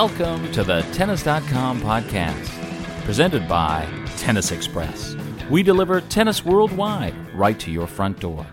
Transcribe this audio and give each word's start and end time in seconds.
Welcome 0.00 0.50
to 0.52 0.64
the 0.64 0.80
Tennis.com 0.94 1.82
podcast, 1.82 2.48
presented 3.04 3.46
by 3.46 3.86
Tennis 4.16 4.50
Express. 4.50 5.14
We 5.50 5.62
deliver 5.62 6.00
tennis 6.00 6.42
worldwide 6.42 7.14
right 7.34 7.60
to 7.60 7.70
your 7.70 7.86
front 7.86 8.18
door. 8.18 8.46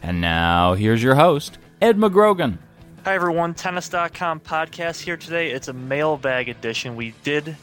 And 0.00 0.20
now, 0.20 0.74
here's 0.74 1.02
your 1.02 1.16
host, 1.16 1.58
Ed 1.80 1.96
McGrogan. 1.96 2.58
Hi 3.04 3.16
everyone, 3.16 3.54
Tennis.com 3.54 4.38
podcast 4.38 5.00
here 5.00 5.16
today. 5.16 5.50
It's 5.50 5.66
a 5.66 5.72
mailbag 5.72 6.48
edition. 6.48 6.94
We 6.94 7.14
did, 7.24 7.56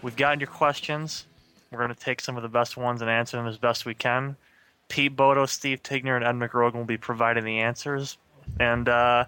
we've 0.00 0.16
gotten 0.16 0.40
your 0.40 0.46
questions. 0.46 1.26
We're 1.70 1.80
going 1.80 1.92
to 1.92 2.00
take 2.00 2.22
some 2.22 2.38
of 2.38 2.42
the 2.42 2.48
best 2.48 2.78
ones 2.78 3.02
and 3.02 3.10
answer 3.10 3.36
them 3.36 3.46
as 3.46 3.58
best 3.58 3.84
we 3.84 3.92
can. 3.92 4.36
Pete 4.88 5.14
Bodo, 5.14 5.44
Steve 5.44 5.82
Tignor, 5.82 6.16
and 6.16 6.24
Ed 6.24 6.48
McGrogan 6.48 6.76
will 6.76 6.84
be 6.86 6.96
providing 6.96 7.44
the 7.44 7.58
answers. 7.58 8.16
And 8.58 8.88
uh, 8.88 9.26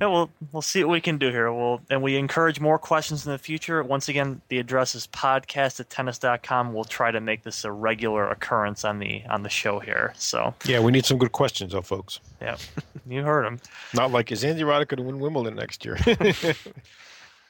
yeah, 0.00 0.06
we'll 0.08 0.30
we'll 0.52 0.62
see 0.62 0.82
what 0.84 0.92
we 0.92 1.00
can 1.00 1.18
do 1.18 1.30
here. 1.30 1.52
We'll 1.52 1.80
and 1.90 2.02
we 2.02 2.16
encourage 2.16 2.60
more 2.60 2.78
questions 2.78 3.24
in 3.26 3.32
the 3.32 3.38
future. 3.38 3.82
Once 3.82 4.08
again, 4.08 4.40
the 4.48 4.58
address 4.58 4.94
is 4.94 5.06
podcast 5.06 5.80
at 5.80 5.90
tennis.com. 5.90 6.72
We'll 6.72 6.84
try 6.84 7.10
to 7.10 7.20
make 7.20 7.42
this 7.42 7.64
a 7.64 7.72
regular 7.72 8.28
occurrence 8.28 8.84
on 8.84 8.98
the 8.98 9.22
on 9.30 9.42
the 9.42 9.48
show 9.48 9.78
here. 9.78 10.12
So 10.16 10.54
Yeah, 10.64 10.80
we 10.80 10.92
need 10.92 11.06
some 11.06 11.18
good 11.18 11.32
questions, 11.32 11.72
though, 11.72 11.82
folks. 11.82 12.20
yeah, 12.40 12.56
you 13.08 13.22
heard 13.22 13.44
him. 13.46 13.58
Not 13.94 14.10
like 14.12 14.30
is 14.32 14.44
Andy 14.44 14.62
Roddick 14.62 14.88
going 14.88 14.98
to 14.98 15.02
win 15.02 15.18
Wimbledon 15.18 15.54
next 15.56 15.84
year? 15.84 15.96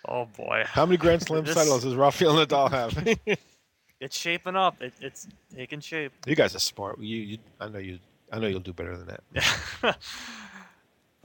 Oh 0.08 0.26
boy, 0.36 0.62
How 0.68 0.86
many 0.86 0.98
Grand 0.98 1.20
Slam 1.22 1.42
This- 1.44 1.56
titles 1.56 1.82
does 1.82 1.96
Rafael 1.96 2.34
Nadal 2.34 2.70
have? 2.70 3.18
it's 4.00 4.16
shaping 4.16 4.54
up. 4.54 4.80
It, 4.80 4.92
it's 5.00 5.26
taking 5.52 5.80
shape. 5.80 6.12
you 6.26 6.36
guys 6.36 6.54
are 6.54 6.60
smart. 6.60 7.00
You, 7.00 7.16
you, 7.16 7.38
I 7.60 7.68
know 7.68 7.80
you. 7.80 7.98
I 8.32 8.38
know 8.38 8.46
you'll 8.46 8.60
do 8.60 8.72
better 8.72 8.96
than 8.96 9.08
that. 9.08 9.96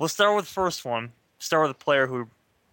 We'll 0.02 0.08
start 0.08 0.36
with 0.36 0.46
the 0.46 0.52
first 0.52 0.84
one. 0.84 1.12
Start 1.38 1.68
with 1.68 1.78
a 1.80 1.84
player 1.84 2.08
who 2.08 2.28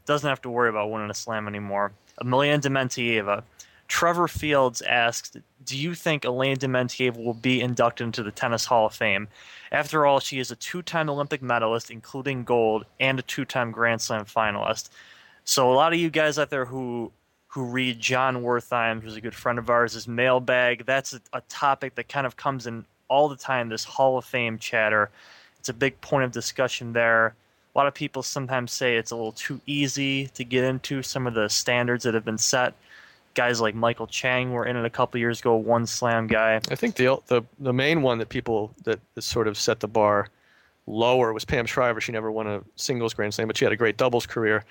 doesn't 0.06 0.26
have 0.26 0.40
to 0.40 0.48
worry 0.48 0.70
about 0.70 0.90
winning 0.90 1.10
a 1.10 1.14
slam 1.14 1.46
anymore. 1.46 1.92
Emilian 2.16 2.62
Dementieva. 2.62 3.42
Trevor 3.86 4.28
Fields 4.28 4.80
asks, 4.80 5.36
"Do 5.62 5.76
you 5.76 5.94
think 5.94 6.24
Elena 6.24 6.56
Dementieva 6.56 7.22
will 7.22 7.34
be 7.34 7.60
inducted 7.60 8.06
into 8.06 8.22
the 8.22 8.30
Tennis 8.30 8.64
Hall 8.64 8.86
of 8.86 8.94
Fame? 8.94 9.28
After 9.70 10.06
all, 10.06 10.20
she 10.20 10.38
is 10.38 10.50
a 10.50 10.56
two-time 10.56 11.10
Olympic 11.10 11.42
medalist, 11.42 11.90
including 11.90 12.44
gold, 12.44 12.86
and 12.98 13.18
a 13.18 13.22
two-time 13.22 13.72
Grand 13.72 14.00
Slam 14.00 14.24
finalist. 14.24 14.88
So 15.44 15.70
a 15.70 15.74
lot 15.74 15.92
of 15.92 15.98
you 15.98 16.08
guys 16.08 16.38
out 16.38 16.48
there 16.48 16.64
who 16.64 17.12
who 17.48 17.64
read 17.64 18.00
John 18.00 18.42
Wertheim, 18.42 19.02
who's 19.02 19.16
a 19.16 19.20
good 19.20 19.34
friend 19.34 19.58
of 19.58 19.68
ours, 19.68 19.92
his 19.92 20.08
mailbag. 20.08 20.86
That's 20.86 21.12
a, 21.12 21.20
a 21.34 21.42
topic 21.42 21.94
that 21.96 22.08
kind 22.08 22.26
of 22.26 22.38
comes 22.38 22.66
in 22.66 22.86
all 23.08 23.28
the 23.28 23.36
time. 23.36 23.68
This 23.68 23.84
Hall 23.84 24.16
of 24.16 24.24
Fame 24.24 24.58
chatter. 24.58 25.10
It's 25.68 25.76
a 25.76 25.78
big 25.78 26.00
point 26.00 26.24
of 26.24 26.32
discussion 26.32 26.94
there. 26.94 27.34
A 27.74 27.78
lot 27.78 27.86
of 27.86 27.92
people 27.92 28.22
sometimes 28.22 28.72
say 28.72 28.96
it's 28.96 29.10
a 29.10 29.14
little 29.14 29.32
too 29.32 29.60
easy 29.66 30.28
to 30.28 30.42
get 30.42 30.64
into 30.64 31.02
some 31.02 31.26
of 31.26 31.34
the 31.34 31.50
standards 31.50 32.04
that 32.04 32.14
have 32.14 32.24
been 32.24 32.38
set. 32.38 32.72
Guys 33.34 33.60
like 33.60 33.74
Michael 33.74 34.06
Chang 34.06 34.54
were 34.54 34.64
in 34.64 34.76
it 34.76 34.86
a 34.86 34.88
couple 34.88 35.20
years 35.20 35.40
ago, 35.40 35.56
one 35.56 35.84
slam 35.84 36.26
guy. 36.26 36.54
I 36.70 36.74
think 36.74 36.94
the 36.94 37.18
the 37.26 37.42
the 37.58 37.74
main 37.74 38.00
one 38.00 38.16
that 38.16 38.30
people 38.30 38.72
that, 38.84 38.98
that 39.14 39.20
sort 39.20 39.46
of 39.46 39.58
set 39.58 39.80
the 39.80 39.88
bar 39.88 40.30
lower 40.86 41.34
was 41.34 41.44
Pam 41.44 41.66
Shriver. 41.66 42.00
She 42.00 42.12
never 42.12 42.32
won 42.32 42.46
a 42.46 42.62
singles 42.76 43.12
Grand 43.12 43.34
Slam, 43.34 43.46
but 43.46 43.58
she 43.58 43.66
had 43.66 43.72
a 43.72 43.76
great 43.76 43.98
doubles 43.98 44.24
career. 44.24 44.64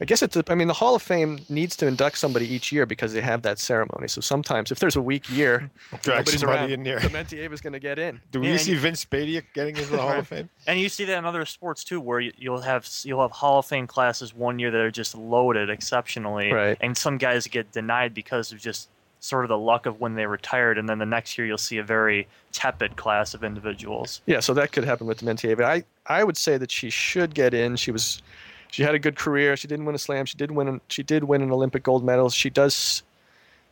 I 0.00 0.04
guess 0.04 0.22
it's. 0.22 0.36
I 0.48 0.54
mean, 0.54 0.68
the 0.68 0.74
Hall 0.74 0.94
of 0.94 1.02
Fame 1.02 1.38
needs 1.48 1.74
to 1.76 1.86
induct 1.86 2.18
somebody 2.18 2.46
each 2.46 2.70
year 2.70 2.84
because 2.84 3.14
they 3.14 3.22
have 3.22 3.42
that 3.42 3.58
ceremony. 3.58 4.08
So 4.08 4.20
sometimes, 4.20 4.70
if 4.70 4.78
there's 4.78 4.96
a 4.96 5.00
weak 5.00 5.30
year, 5.30 5.70
Drag 6.02 6.18
nobody's 6.18 6.40
somebody 6.40 6.58
around. 6.60 6.70
in 6.72 6.82
there. 6.84 6.98
Dementieva's 6.98 7.62
going 7.62 7.72
to 7.72 7.78
get 7.78 7.98
in. 7.98 8.20
Do 8.30 8.40
we 8.40 8.50
Yeah, 8.50 8.56
see 8.58 8.72
you- 8.72 8.78
Vince 8.78 9.04
Spadea 9.04 9.42
getting 9.54 9.74
into 9.76 9.90
the 9.90 9.98
Hall 9.98 10.12
of 10.18 10.28
Fame? 10.28 10.50
And 10.66 10.78
you 10.78 10.90
see 10.90 11.04
that 11.06 11.16
in 11.16 11.24
other 11.24 11.44
sports 11.46 11.82
too, 11.82 11.98
where 12.00 12.20
you- 12.20 12.32
you'll 12.36 12.60
have 12.60 12.86
you'll 13.04 13.22
have 13.22 13.30
Hall 13.30 13.60
of 13.60 13.66
Fame 13.66 13.86
classes 13.86 14.34
one 14.34 14.58
year 14.58 14.70
that 14.70 14.80
are 14.80 14.90
just 14.90 15.14
loaded 15.14 15.70
exceptionally, 15.70 16.52
Right. 16.52 16.76
and 16.82 16.96
some 16.96 17.16
guys 17.16 17.46
get 17.46 17.72
denied 17.72 18.12
because 18.12 18.52
of 18.52 18.58
just 18.58 18.90
sort 19.20 19.44
of 19.44 19.48
the 19.48 19.58
luck 19.58 19.86
of 19.86 19.98
when 19.98 20.14
they 20.14 20.26
retired, 20.26 20.76
and 20.76 20.88
then 20.88 20.98
the 20.98 21.06
next 21.06 21.38
year 21.38 21.46
you'll 21.46 21.56
see 21.58 21.78
a 21.78 21.82
very 21.82 22.28
tepid 22.52 22.96
class 22.96 23.32
of 23.32 23.42
individuals. 23.42 24.20
Yeah, 24.26 24.40
so 24.40 24.52
that 24.54 24.72
could 24.72 24.84
happen 24.84 25.06
with 25.06 25.20
Dementieva. 25.20 25.64
I 25.64 25.84
I 26.06 26.22
would 26.22 26.36
say 26.36 26.58
that 26.58 26.70
she 26.70 26.90
should 26.90 27.34
get 27.34 27.54
in. 27.54 27.76
She 27.76 27.90
was, 27.90 28.22
she 28.70 28.82
had 28.82 28.94
a 28.94 28.98
good 28.98 29.16
career. 29.16 29.56
She 29.56 29.68
didn't 29.68 29.86
win 29.86 29.94
a 29.94 29.98
slam. 29.98 30.26
She 30.26 30.36
did 30.36 30.50
win. 30.50 30.68
An, 30.68 30.80
she 30.88 31.02
did 31.02 31.24
win 31.24 31.42
an 31.42 31.50
Olympic 31.50 31.82
gold 31.82 32.04
medal. 32.04 32.30
She 32.30 32.50
does, 32.50 33.02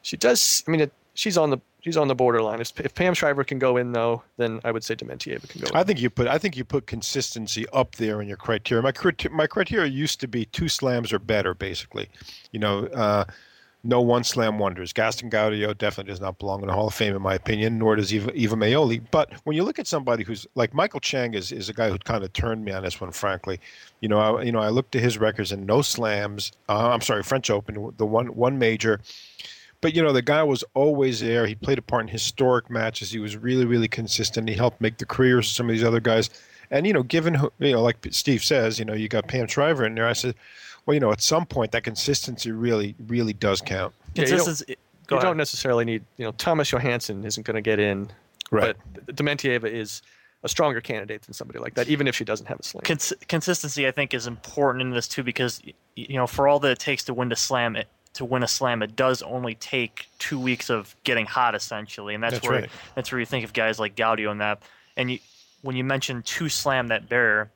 she 0.03 0.16
does. 0.16 0.65
I 0.66 0.71
mean, 0.71 0.81
it, 0.81 0.93
she's 1.15 1.37
on 1.38 1.50
the 1.50 1.59
she's 1.84 1.97
on 1.97 2.09
the 2.09 2.15
borderline. 2.15 2.60
If, 2.60 2.78
if 2.81 2.94
Pam 2.94 3.15
Shriver 3.15 3.44
can 3.44 3.59
go 3.59 3.77
in 3.77 3.93
though, 3.93 4.22
then 4.37 4.60
I 4.65 4.71
would 4.71 4.82
say 4.82 4.97
Dementieva 4.97 5.49
can 5.49 5.60
go. 5.60 5.69
in. 5.69 5.77
I 5.77 5.84
think 5.84 6.00
you 6.00 6.10
put. 6.10 6.27
I 6.27 6.38
think 6.38 6.56
you 6.56 6.65
put 6.65 6.87
consistency 6.87 7.66
up 7.72 7.97
there 7.97 8.21
in 8.22 8.28
your 8.28 8.37
criteria. 8.37 8.82
My 8.82 8.93
criteria, 8.93 9.37
my 9.37 9.47
criteria 9.47 9.91
used 9.91 10.21
to 10.21 10.28
be 10.28 10.47
two 10.47 10.69
slams 10.69 11.12
or 11.12 11.19
better, 11.19 11.55
basically. 11.55 12.09
You 12.53 12.61
know, 12.61 12.87
uh, 12.87 13.25
no 13.84 14.00
one 14.00 14.25
slam 14.25 14.59
wonders. 14.59 14.93
Gaston 14.93 15.31
Gaudio 15.31 15.77
definitely 15.77 16.11
does 16.11 16.21
not 16.21 16.39
belong 16.39 16.62
in 16.62 16.69
the 16.69 16.72
Hall 16.72 16.89
of 16.89 16.95
Fame, 16.95 17.15
in 17.15 17.22
my 17.22 17.34
opinion. 17.34 17.78
Nor 17.78 17.97
does 17.97 18.12
Iva, 18.12 18.33
Iva 18.34 18.56
Majoli. 18.56 19.03
But 19.11 19.33
when 19.45 19.55
you 19.55 19.62
look 19.62 19.78
at 19.78 19.87
somebody 19.87 20.25
who's 20.25 20.47
like 20.55 20.72
Michael 20.72 21.00
Chang 21.00 21.34
is, 21.34 21.53
is 21.53 21.69
a 21.69 21.75
guy 21.75 21.91
who 21.91 21.99
kind 21.99 22.25
of 22.25 22.33
turned 22.33 22.65
me 22.65 22.73
on 22.73 22.83
this 22.83 23.00
one, 23.00 23.12
frankly. 23.12 23.61
You 24.00 24.09
know, 24.09 24.19
I, 24.19 24.43
you 24.43 24.53
know, 24.53 24.61
I 24.61 24.71
looked 24.71 24.97
at 24.97 25.03
his 25.03 25.19
records 25.19 25.53
and 25.53 25.67
no 25.67 25.83
slams. 25.83 26.50
Uh, 26.69 26.91
I'm 26.91 27.03
sorry, 27.03 27.23
French 27.23 27.50
Open, 27.50 27.93
the 27.99 28.06
one 28.06 28.28
one 28.28 28.59
major. 28.59 29.00
But 29.83 29.94
you 29.94 30.03
know, 30.03 30.15
the 30.15 30.23
guy 30.23 30.43
was 30.43 30.65
always 30.73 31.21
there. 31.21 31.47
He 31.47 31.55
played 31.55 31.77
a 31.77 31.83
part 31.83 32.03
in 32.05 32.09
historic 32.09 32.71
matches. 32.71 33.11
He 33.12 33.19
was 33.19 33.37
really, 33.37 33.67
really 33.67 33.89
consistent. 33.89 34.49
He 34.49 34.55
helped 34.55 34.81
make 34.81 34.97
the 34.97 35.05
careers 35.05 35.47
of 35.47 35.53
some 35.53 35.69
of 35.69 35.75
these 35.75 35.84
other 35.84 36.00
guys. 36.00 36.31
And 36.71 36.87
you 36.87 36.94
know, 36.94 37.03
given 37.03 37.34
you 37.59 37.73
know, 37.73 37.83
like 37.83 37.99
Steve 38.11 38.43
says, 38.43 38.78
you 38.78 38.87
know, 38.87 38.94
you 38.94 39.09
got 39.09 39.28
Pam 39.28 39.47
Shriver 39.47 39.84
in 39.84 39.94
there. 39.94 40.06
I 40.06 40.15
said, 40.15 40.37
well, 40.87 40.95
you 40.95 41.00
know, 41.00 41.12
at 41.12 41.21
some 41.22 41.47
point 41.47 41.72
that 41.72 41.83
consistency 41.84 42.50
really, 42.53 42.95
really 43.06 43.33
does 43.33 43.61
count. 43.61 43.95
Yeah, 44.15 44.22
you 44.22 44.28
don't- 44.28 44.37
Consistency. 44.39 44.77
go 45.06 45.17
you 45.17 45.22
don't 45.22 45.37
necessarily 45.37 45.84
need. 45.84 46.05
You 46.17 46.25
know, 46.27 46.33
Thomas 46.33 46.71
Johansson 46.71 47.25
isn't 47.25 47.45
going 47.47 47.56
to 47.56 47.62
get 47.62 47.78
in, 47.78 48.11
Right. 48.50 48.77
but 48.94 49.06
Dementieva 49.17 49.65
is 49.65 50.03
a 50.43 50.49
stronger 50.49 50.81
candidate 50.81 51.23
than 51.23 51.33
somebody 51.33 51.59
like 51.59 51.75
that, 51.75 51.89
even 51.89 52.06
if 52.06 52.15
she 52.15 52.25
doesn't 52.25 52.47
have 52.47 52.61
a 52.61 52.62
slam. 52.62 52.83
Cons- 52.84 53.15
consistency, 53.28 53.87
I 53.87 53.91
think, 53.91 54.12
is 54.12 54.27
important 54.27 54.83
in 54.83 54.91
this 54.91 55.09
too 55.09 55.23
because 55.23 55.62
you 55.97 56.17
know, 56.17 56.27
for 56.27 56.47
all 56.49 56.59
that 56.61 56.71
it 56.71 56.78
takes 56.78 57.05
to 57.05 57.15
win 57.15 57.33
a 57.33 57.37
slam, 57.37 57.77
it, 57.77 57.89
to 58.15 58.25
win 58.25 58.43
a 58.43 58.49
slam, 58.49 58.83
it 58.83 58.94
does 58.94 59.23
only 59.23 59.55
take 59.56 60.06
two 60.19 60.39
weeks 60.39 60.69
of 60.71 60.94
getting 61.05 61.25
hot, 61.27 61.55
essentially, 61.55 62.15
and 62.15 62.23
that's, 62.23 62.34
That's 62.34 62.49
where 62.49 62.61
right. 62.62 62.71
that's 62.94 63.11
where 63.11 63.19
you 63.21 63.27
think 63.27 63.44
of 63.44 63.53
guys 63.53 63.78
like 63.81 63.97
Gaudio 63.97 64.31
and 64.31 64.41
that. 64.41 64.62
And 64.97 65.11
you, 65.11 65.19
when 65.62 65.77
you 65.77 65.83
mention 65.83 66.23
two 66.23 66.49
slam 66.49 66.89
that 66.89 67.09
bear, 67.09 67.50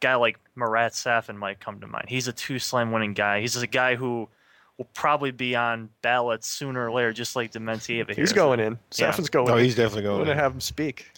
guy 0.00 0.14
like 0.16 0.38
Marat 0.54 0.92
Safin 0.92 1.36
might 1.36 1.60
come 1.60 1.80
to 1.80 1.86
mind. 1.86 2.06
He's 2.08 2.28
a 2.28 2.32
two 2.32 2.58
slam 2.58 2.92
winning 2.92 3.14
guy. 3.14 3.40
He's 3.40 3.56
a 3.56 3.66
guy 3.66 3.94
who 3.96 4.28
will 4.78 4.88
probably 4.94 5.30
be 5.30 5.54
on 5.54 5.90
ballots 6.02 6.48
sooner 6.48 6.86
or 6.88 6.92
later, 6.92 7.12
just 7.12 7.36
like 7.36 7.52
Dementieva. 7.52 8.06
here. 8.08 8.14
He's 8.16 8.32
going 8.32 8.60
in. 8.60 8.78
Yeah. 8.96 9.12
Safin's 9.12 9.28
going 9.28 9.46
No, 9.46 9.54
in. 9.54 9.60
Oh, 9.60 9.62
he's 9.62 9.74
definitely 9.74 10.08
I'm 10.08 10.16
going. 10.16 10.24
going 10.26 10.36
to 10.36 10.42
have 10.42 10.52
him 10.52 10.60
speak. 10.60 11.11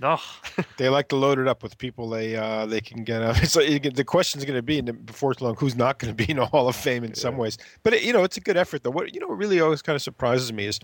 No, 0.00 0.18
They 0.76 0.88
like 0.90 1.08
to 1.08 1.16
load 1.16 1.38
it 1.38 1.48
up 1.48 1.62
with 1.62 1.78
people 1.78 2.10
they 2.10 2.36
uh, 2.36 2.66
they 2.66 2.80
can 2.82 3.02
get. 3.02 3.22
Uh, 3.22 3.32
it's 3.38 3.56
like, 3.56 3.68
you 3.70 3.78
get- 3.78 3.96
the 3.96 4.04
question's 4.04 4.44
going 4.44 4.56
to 4.58 4.62
be 4.62 4.78
in 4.78 4.84
the, 4.84 4.92
before 4.92 5.32
too 5.34 5.44
long 5.44 5.56
who's 5.56 5.74
not 5.74 5.98
going 5.98 6.14
to 6.14 6.24
be 6.26 6.30
in 6.30 6.38
a 6.38 6.44
Hall 6.46 6.68
of 6.68 6.76
Fame 6.76 7.02
in 7.02 7.14
some 7.14 7.36
ways. 7.38 7.56
But 7.82 7.94
it, 7.94 8.02
you 8.02 8.12
know, 8.12 8.22
it's 8.22 8.36
a 8.36 8.40
good 8.40 8.56
effort 8.58 8.82
though. 8.82 8.90
What 8.90 9.14
you 9.14 9.20
know 9.20 9.28
what 9.28 9.38
really 9.38 9.60
always 9.60 9.80
kind 9.80 9.96
of 9.96 10.02
surprises 10.02 10.52
me 10.52 10.66
is, 10.66 10.80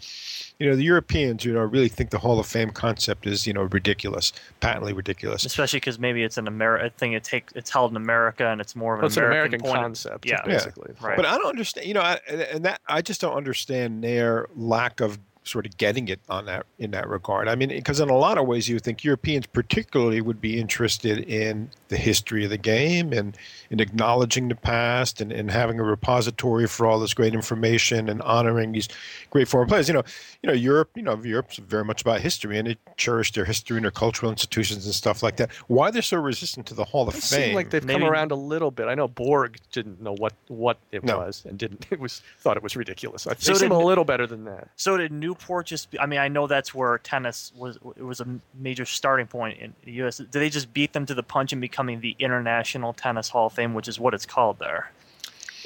you 0.58 0.68
know, 0.68 0.74
the 0.76 0.82
Europeans 0.84 1.44
you 1.44 1.52
know 1.52 1.60
really 1.60 1.88
think 1.88 2.08
the 2.10 2.18
Hall 2.18 2.38
of 2.38 2.46
Fame 2.46 2.70
concept 2.70 3.26
is 3.26 3.46
you 3.46 3.52
know 3.52 3.62
ridiculous, 3.64 4.32
patently 4.60 4.92
ridiculous. 4.94 5.44
especially 5.44 5.78
because 5.78 5.98
maybe 5.98 6.22
it's 6.22 6.38
an 6.38 6.48
America 6.48 6.90
thing. 6.96 7.12
It 7.12 7.22
take 7.24 7.50
it's 7.54 7.70
held 7.70 7.90
in 7.90 7.96
America 7.98 8.46
and 8.48 8.60
it's 8.60 8.74
more 8.74 8.94
of 8.94 9.00
an 9.00 9.02
Well, 9.02 9.06
it's 9.08 9.16
an 9.18 9.24
American, 9.24 9.60
American 9.60 9.82
concept, 9.82 10.26
Yeah. 10.26 10.40
Yeah. 10.46 10.52
basically. 10.52 10.94
Right. 11.02 11.16
But 11.16 11.26
I 11.26 11.36
don't 11.36 11.48
understand. 11.48 11.86
You 11.86 11.94
know, 11.94 12.00
I, 12.00 12.18
and- 12.28 12.40
and 12.42 12.64
that 12.64 12.80
I 12.86 13.02
just 13.02 13.20
don't 13.20 13.34
understand 13.34 14.02
their 14.02 14.46
lack 14.56 15.00
of 15.00 15.18
sort 15.44 15.66
of 15.66 15.76
getting 15.76 16.08
it 16.08 16.20
on 16.28 16.46
that 16.46 16.66
in 16.78 16.90
that 16.92 17.08
regard. 17.08 17.48
I 17.48 17.54
mean, 17.54 17.70
because 17.70 18.00
in 18.00 18.10
a 18.10 18.16
lot 18.16 18.38
of 18.38 18.46
ways, 18.46 18.68
you 18.68 18.78
think 18.78 19.04
Europeans 19.04 19.46
particularly 19.46 20.20
would 20.20 20.40
be 20.40 20.60
interested 20.60 21.18
in 21.18 21.70
the 21.92 21.96
history 21.98 22.42
of 22.44 22.50
the 22.50 22.58
game 22.58 23.12
and 23.12 23.36
in 23.70 23.78
acknowledging 23.80 24.48
the 24.48 24.54
past 24.56 25.20
and, 25.20 25.30
and 25.30 25.50
having 25.50 25.78
a 25.78 25.82
repository 25.84 26.66
for 26.66 26.86
all 26.86 26.98
this 26.98 27.14
great 27.14 27.34
information 27.34 28.08
and 28.08 28.20
honoring 28.22 28.72
these 28.72 28.88
great 29.30 29.46
foreign 29.46 29.68
players. 29.68 29.86
You 29.88 29.94
know, 29.94 30.02
you 30.42 30.48
know, 30.48 30.52
Europe. 30.54 30.90
You 30.96 31.02
know, 31.02 31.16
Europe's 31.22 31.58
very 31.58 31.84
much 31.84 32.02
about 32.02 32.20
history 32.20 32.58
and 32.58 32.66
they 32.68 32.76
cherish 32.96 33.32
their 33.32 33.44
history 33.44 33.76
and 33.76 33.84
their 33.84 33.90
cultural 33.90 34.30
institutions 34.32 34.84
and 34.86 34.94
stuff 34.94 35.22
like 35.22 35.36
that. 35.36 35.52
Why 35.68 35.90
they're 35.90 36.02
so 36.02 36.16
resistant 36.18 36.66
to 36.66 36.74
the 36.74 36.84
Hall 36.84 37.08
of 37.08 37.14
It 37.14 37.22
Fame? 37.22 37.42
seems 37.42 37.54
like 37.54 37.70
they've 37.70 37.84
Maybe- 37.84 38.00
come 38.00 38.08
around 38.10 38.32
a 38.32 38.36
little 38.36 38.70
bit. 38.70 38.88
I 38.88 38.94
know 38.94 39.06
Borg 39.08 39.58
didn't 39.70 40.00
know 40.02 40.14
what, 40.14 40.32
what 40.48 40.78
it 40.90 41.04
No. 41.04 41.18
was 41.18 41.44
and 41.46 41.58
didn't. 41.58 41.86
It 41.92 42.00
was 42.00 42.22
thought 42.40 42.56
it 42.56 42.62
was 42.62 42.74
ridiculous. 42.74 43.26
I 43.26 43.34
So 43.38 43.52
they 43.52 43.58
seem 43.58 43.70
a 43.70 43.78
little 43.78 44.04
better 44.04 44.26
than 44.26 44.44
that. 44.46 44.68
So 44.76 44.96
did 44.96 45.12
Newport 45.12 45.66
just? 45.66 45.90
Be, 45.90 46.00
I 46.00 46.06
mean, 46.06 46.18
I 46.20 46.28
know 46.28 46.46
that's 46.46 46.74
where 46.74 46.96
tennis 46.98 47.52
was. 47.54 47.76
It 47.96 48.02
was 48.02 48.20
a 48.20 48.26
major 48.58 48.84
starting 48.86 49.26
point 49.26 49.58
in 49.58 49.74
the 49.84 49.92
U.S. 49.92 50.16
Did 50.16 50.32
they 50.32 50.48
just 50.48 50.72
beat 50.72 50.92
them 50.94 51.04
to 51.06 51.14
the 51.14 51.22
punch 51.22 51.52
in 51.52 51.60
becoming 51.82 52.00
the 52.00 52.16
International 52.18 52.92
Tennis 52.92 53.28
Hall 53.28 53.46
of 53.46 53.52
Fame, 53.52 53.74
which 53.74 53.88
is 53.88 53.98
what 53.98 54.14
it's 54.14 54.26
called 54.26 54.58
there? 54.58 54.90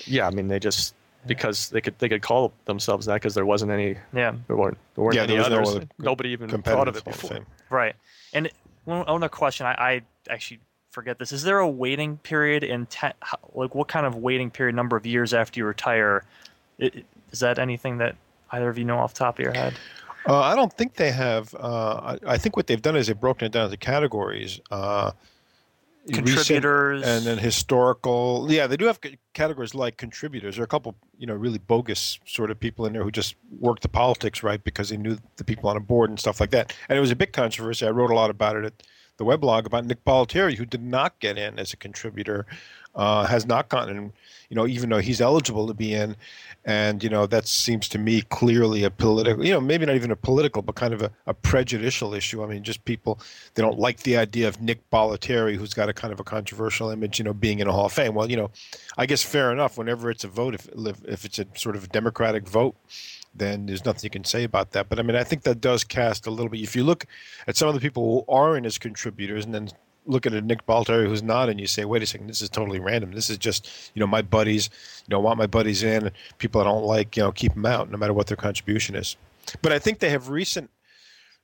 Yeah, 0.05 0.27
I 0.27 0.31
mean 0.31 0.49
they 0.49 0.59
just 0.59 0.95
because 1.27 1.71
they 1.71 1.81
could 1.81 1.99
they 1.99 2.09
could 2.09 2.23
call 2.23 2.53
themselves 2.67 3.07
that 3.07 3.15
because 3.15 3.35
there 3.35 3.45
wasn't 3.47 3.73
any 3.73 3.97
Yeah, 4.15 4.35
there 4.47 4.57
weren't 4.57 4.79
there 4.95 5.05
weren't 5.05 5.17
Yeah, 5.17 5.23
any 5.25 5.37
there 5.37 5.61
was 5.61 5.75
no 5.75 5.77
other 5.81 5.89
Nobody 5.99 6.31
even 6.31 6.49
thought 6.63 6.89
of 6.89 6.97
it 6.97 7.05
Hall 7.05 7.13
of 7.13 7.21
before. 7.21 7.47
Right. 7.71 7.95
And 8.33 8.51
one 8.85 9.03
another 9.09 9.29
question, 9.29 9.67
I, 9.67 9.73
I 9.73 10.03
actually 10.31 10.61
forget 10.91 11.19
this. 11.19 11.33
Is 11.33 11.43
there 11.43 11.59
a 11.59 11.69
waiting 11.69 12.19
period 12.19 12.63
in 12.65 12.87
ten, 12.87 13.13
like 13.55 13.75
what 13.75 13.89
kind 13.89 14.07
of 14.07 14.17
waiting 14.17 14.51
period 14.51 14.75
number 14.77 14.97
of 14.97 15.05
years 15.07 15.35
after 15.35 15.61
you 15.61 15.67
retire? 15.67 16.25
I- 16.81 16.87
i- 16.95 17.05
Is 17.33 17.41
that 17.41 17.59
anything 17.59 17.99
that 17.99 18.15
either 18.53 18.69
of 18.69 18.79
you 18.79 18.85
know 18.85 18.99
off 18.99 19.13
the 19.15 19.19
top 19.19 19.39
of 19.39 19.43
your 19.45 19.53
head? 19.53 19.75
Uh, 20.29 20.41
I 20.41 20.55
don't 20.57 20.73
think 20.73 20.95
they 20.95 21.11
have. 21.13 21.55
Uh, 21.55 22.17
I, 22.27 22.35
I 22.35 22.39
think 22.39 22.57
what 22.57 22.67
they've 22.67 22.81
done 22.83 22.97
is 22.97 23.07
they've 23.09 23.21
broken 23.21 23.47
it 23.47 23.53
down 23.53 23.65
into 23.67 23.77
categories. 23.77 24.61
Uh, 24.71 25.11
recent 25.11 25.17
Contributors. 26.13 27.03
and 27.05 27.25
then 27.25 27.39
historical. 27.39 28.47
Yeah, 28.49 28.67
they 28.67 28.77
do 28.77 28.87
have 28.87 29.01
categories 29.35 29.75
like 29.75 29.97
contributors. 29.97 30.57
There 30.57 30.63
are 30.63 30.65
a 30.65 30.69
couple, 30.69 30.97
you 31.19 31.27
know, 31.27 31.35
really 31.35 31.59
bogus 31.59 32.19
sort 32.27 32.51
of 32.51 32.61
people 32.61 32.87
in 32.87 32.93
there 32.93 33.03
who 33.03 33.11
just 33.11 33.35
worked 33.59 33.83
the 33.83 33.89
politics 33.89 34.43
right 34.43 34.63
because 34.63 34.89
they 34.91 34.97
knew 34.97 35.19
the 35.37 35.45
people 35.45 35.69
on 35.69 35.77
a 35.77 35.81
board 35.81 36.11
and 36.11 36.19
stuff 36.19 36.41
like 36.41 36.51
that. 36.51 36.73
And 36.89 36.97
it 36.97 37.01
was 37.01 37.11
a 37.11 37.17
big 37.17 37.33
controversy. 37.33 37.87
I 37.87 37.91
wrote 37.91 38.11
a 38.11 38.15
lot 38.15 38.31
about 38.31 38.57
it 38.57 38.65
at 38.65 38.83
the 39.17 39.25
weblog 39.25 39.67
about 39.67 39.85
Nick 39.87 40.05
Bollettieri, 40.05 40.57
who 40.57 40.67
did 40.67 40.83
not 40.83 41.19
get 41.21 41.39
in 41.39 41.59
as 41.59 41.73
a 41.73 41.77
contributor, 41.77 42.47
uh, 42.97 43.27
has 43.27 43.47
not 43.47 43.69
gotten 43.69 44.13
you 44.49 44.55
know, 44.55 44.67
even 44.67 44.91
though 44.91 44.99
he's 44.99 45.21
eligible 45.21 45.67
to 45.67 45.75
be 45.75 45.95
in. 45.95 46.17
And, 46.65 47.03
you 47.03 47.09
know, 47.09 47.27
that 47.27 47.47
seems 47.47 47.89
to 47.91 47.99
me 47.99 48.23
clearly 48.23 48.83
a 48.83 48.91
political, 48.91 49.45
you 49.45 49.53
know, 49.53 49.61
maybe 49.61 49.87
not 49.87 49.95
even 49.95 50.11
a 50.11 50.17
political, 50.17 50.63
but 50.63 50.75
kind 50.75 50.93
of 50.93 51.03
a, 51.03 51.13
a 51.27 51.35
prejudicial 51.35 52.13
issue. 52.13 52.43
I 52.43 52.47
mean, 52.47 52.65
just 52.65 52.85
people, 52.85 53.21
they 53.55 53.63
don't 53.63 53.79
like 53.79 54.01
the 54.01 54.17
idea 54.17 54.49
of 54.49 54.61
Nick 54.61 54.89
Bollettieri, 54.91 55.57
who's 55.57 55.75
got 55.75 55.89
a 55.89 55.93
kind 55.93 56.13
of 56.13 56.19
a 56.19 56.25
controversial 56.25 56.91
image, 56.91 57.19
you 57.19 57.25
know, 57.25 57.33
being 57.33 57.61
in 57.61 57.69
a 57.69 57.73
Hall 57.73 57.87
of 57.87 57.93
Fame. 57.93 58.15
Well, 58.15 58.31
you 58.31 58.37
know, 58.37 58.51
I 58.97 59.07
guess 59.07 59.23
fair 59.23 59.53
enough. 59.53 59.79
Whenever 59.79 60.11
it's 60.11 60.25
a 60.25 60.29
vote, 60.29 60.55
if, 60.55 60.69
if 61.05 61.25
it's 61.25 61.39
a 61.39 61.47
sort 61.55 61.77
of 61.77 61.91
Democratic 61.91 62.49
vote, 62.49 62.75
then 63.33 63.67
there's 63.67 63.85
nothing 63.85 64.01
you 64.05 64.11
can 64.11 64.25
say 64.25 64.43
about 64.43 64.73
that. 64.73 64.89
But 64.89 64.99
I 64.99 65.03
mean, 65.03 65.15
I 65.15 65.23
think 65.23 65.43
that 65.43 65.61
does 65.61 65.85
cast 65.85 66.27
a 66.27 66.31
little 66.31 66.49
bit. 66.49 66.63
If 66.63 66.75
you 66.75 66.83
look 66.83 67.07
at 67.47 67.57
some 67.57 67.69
of 67.69 67.75
the 67.75 67.81
people 67.81 68.25
who 68.27 68.33
aren't 68.33 68.67
as 68.67 68.79
contributors, 68.79 69.45
and 69.45 69.55
then 69.55 69.69
look 70.07 70.27
at 70.27 70.33
a 70.33 70.41
Nick 70.41 70.67
Bollettieri 70.67 71.07
who's 71.07 71.23
not, 71.23 71.49
and 71.49 71.61
you 71.61 71.67
say, 71.67 71.85
wait 71.85 72.03
a 72.03 72.07
second, 72.07 72.29
this 72.29 72.41
is 72.41 72.49
totally 72.49 72.79
random. 72.79 73.13
This 73.13 73.29
is 73.29 73.39
just, 73.39 73.91
you 73.95 74.01
know, 74.01 74.07
my 74.07 74.23
buddies. 74.23 74.71
You 75.07 75.15
know, 75.15 75.21
want 75.21 75.39
my 75.39 75.47
buddies 75.47 75.83
in. 75.83 76.11
People 76.39 76.61
I 76.61 76.65
don't 76.65 76.85
like, 76.85 77.17
you 77.17 77.23
know, 77.23 77.33
keep 77.33 77.55
them 77.55 77.67
out, 77.67 77.91
no 77.91 77.99
matter 77.99 78.13
what 78.13 78.27
their 78.27 78.37
contribution 78.37 78.95
is. 78.95 79.17
But 79.63 79.73
I 79.73 79.79
think 79.79 79.99
they 79.99 80.11
have 80.11 80.29
recent, 80.29 80.71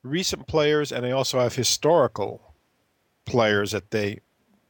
recent 0.02 0.46
players, 0.46 0.92
and 0.92 1.04
they 1.04 1.12
also 1.12 1.40
have 1.40 1.54
historical 1.54 2.40
players 3.24 3.72
that 3.72 3.90
they 3.90 4.20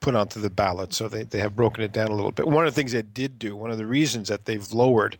put 0.01 0.15
onto 0.15 0.41
the 0.41 0.51
ballot. 0.51 0.93
So 0.93 1.09
they, 1.09 1.23
they 1.23 1.39
have 1.39 1.57
broken 1.57 1.83
it 1.83 1.93
down 1.93 2.09
a 2.09 2.15
little 2.15 2.33
bit. 2.33 2.47
One 2.47 2.67
of 2.67 2.75
the 2.75 2.79
things 2.79 2.93
they 2.93 3.03
did 3.03 3.39
do, 3.39 3.57
one 3.57 3.71
of 3.71 3.79
the 3.79 3.87
reasons 3.87 4.29
that 4.29 4.45
they've 4.45 4.73
lowered 4.73 5.17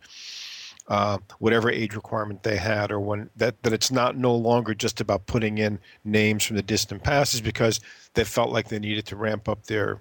uh, 0.87 1.17
whatever 1.39 1.69
age 1.69 1.95
requirement 1.95 2.43
they 2.43 2.57
had, 2.57 2.91
or 2.91 2.99
when 2.99 3.29
that 3.35 3.61
that 3.63 3.73
it's 3.73 3.91
not 3.91 4.17
no 4.17 4.35
longer 4.35 4.73
just 4.73 4.99
about 4.99 5.25
putting 5.25 5.57
in 5.57 5.79
names 6.03 6.43
from 6.43 6.55
the 6.55 6.63
distant 6.63 7.03
past, 7.03 7.33
is 7.33 7.41
because 7.41 7.79
they 8.13 8.23
felt 8.23 8.51
like 8.51 8.67
they 8.67 8.79
needed 8.79 9.05
to 9.05 9.15
ramp 9.15 9.47
up 9.47 9.65
their 9.65 9.99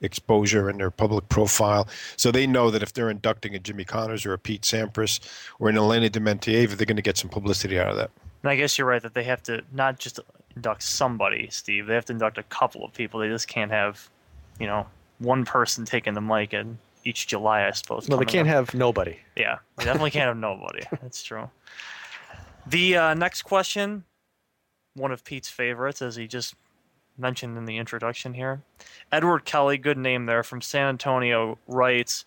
exposure 0.00 0.68
and 0.68 0.78
their 0.78 0.90
public 0.90 1.28
profile. 1.28 1.88
So 2.16 2.30
they 2.30 2.46
know 2.46 2.70
that 2.70 2.82
if 2.82 2.92
they're 2.92 3.10
inducting 3.10 3.54
a 3.54 3.58
Jimmy 3.58 3.84
Connors 3.84 4.26
or 4.26 4.32
a 4.32 4.38
Pete 4.38 4.62
Sampras 4.62 5.20
or 5.58 5.68
an 5.68 5.76
Elena 5.76 6.10
Dementieva, 6.10 6.76
they're 6.76 6.86
going 6.86 6.96
to 6.96 7.02
get 7.02 7.16
some 7.16 7.30
publicity 7.30 7.78
out 7.78 7.88
of 7.88 7.96
that. 7.96 8.10
And 8.42 8.50
I 8.50 8.56
guess 8.56 8.76
you're 8.76 8.86
right 8.86 9.00
that 9.00 9.14
they 9.14 9.24
have 9.24 9.42
to 9.44 9.62
not 9.72 9.98
just 9.98 10.20
induct 10.54 10.82
somebody, 10.82 11.48
Steve. 11.50 11.86
They 11.86 11.94
have 11.94 12.04
to 12.06 12.12
induct 12.12 12.38
a 12.38 12.42
couple 12.44 12.84
of 12.84 12.92
people. 12.92 13.20
They 13.20 13.28
just 13.28 13.48
can't 13.48 13.70
have, 13.70 14.10
you 14.60 14.66
know, 14.66 14.86
one 15.18 15.44
person 15.44 15.84
taking 15.84 16.12
the 16.12 16.20
mic 16.20 16.52
and 16.52 16.76
each 17.04 17.26
July, 17.26 17.66
I 17.66 17.70
suppose. 17.72 18.08
No, 18.08 18.16
they 18.16 18.24
can't 18.24 18.48
up. 18.48 18.54
have 18.54 18.74
nobody. 18.74 19.18
Yeah, 19.36 19.58
they 19.76 19.84
definitely 19.84 20.10
can't 20.10 20.28
have 20.28 20.36
nobody. 20.36 20.82
That's 21.02 21.22
true. 21.22 21.50
The 22.66 22.96
uh, 22.96 23.14
next 23.14 23.42
question, 23.42 24.04
one 24.94 25.12
of 25.12 25.24
Pete's 25.24 25.50
favorites, 25.50 26.00
as 26.00 26.16
he 26.16 26.26
just 26.26 26.54
mentioned 27.18 27.56
in 27.56 27.64
the 27.64 27.76
introduction 27.76 28.34
here. 28.34 28.62
Edward 29.12 29.44
Kelly, 29.44 29.78
good 29.78 29.98
name 29.98 30.26
there, 30.26 30.42
from 30.42 30.60
San 30.60 30.88
Antonio, 30.88 31.58
writes 31.68 32.24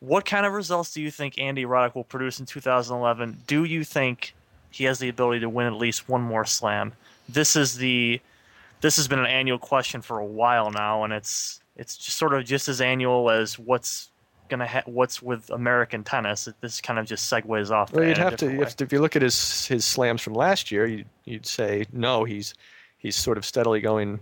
What 0.00 0.24
kind 0.24 0.44
of 0.44 0.52
results 0.52 0.92
do 0.92 1.00
you 1.00 1.10
think 1.10 1.38
Andy 1.38 1.64
Roddick 1.64 1.94
will 1.94 2.04
produce 2.04 2.40
in 2.40 2.46
2011? 2.46 3.42
Do 3.46 3.64
you 3.64 3.84
think 3.84 4.34
he 4.70 4.84
has 4.84 4.98
the 4.98 5.08
ability 5.08 5.40
to 5.40 5.48
win 5.48 5.66
at 5.66 5.74
least 5.74 6.08
one 6.08 6.22
more 6.22 6.44
slam? 6.44 6.92
This 7.28 7.56
is 7.56 7.76
the. 7.76 8.20
This 8.82 8.96
has 8.96 9.08
been 9.08 9.18
an 9.18 9.26
annual 9.26 9.58
question 9.58 10.02
for 10.02 10.18
a 10.18 10.24
while 10.24 10.70
now, 10.70 11.04
and 11.04 11.12
it's 11.12 11.60
it's 11.76 11.96
just 11.96 12.18
sort 12.18 12.34
of 12.34 12.44
just 12.44 12.68
as 12.68 12.80
annual 12.80 13.30
as 13.30 13.58
what's 13.58 14.10
gonna 14.48 14.66
ha- 14.66 14.82
what's 14.86 15.22
with 15.22 15.50
American 15.50 16.04
tennis. 16.04 16.48
This 16.60 16.80
kind 16.80 16.98
of 16.98 17.06
just 17.06 17.30
segues 17.30 17.70
off. 17.70 17.92
Well, 17.92 18.04
you'd 18.04 18.18
have 18.18 18.36
to 18.36 18.62
if, 18.62 18.80
if 18.80 18.92
you 18.92 19.00
look 19.00 19.16
at 19.16 19.22
his 19.22 19.66
his 19.66 19.84
slams 19.84 20.22
from 20.22 20.34
last 20.34 20.70
year, 20.70 20.86
you'd, 20.86 21.08
you'd 21.24 21.46
say 21.46 21.86
no. 21.92 22.24
He's 22.24 22.54
he's 22.98 23.16
sort 23.16 23.38
of 23.38 23.44
steadily 23.44 23.80
going 23.80 24.20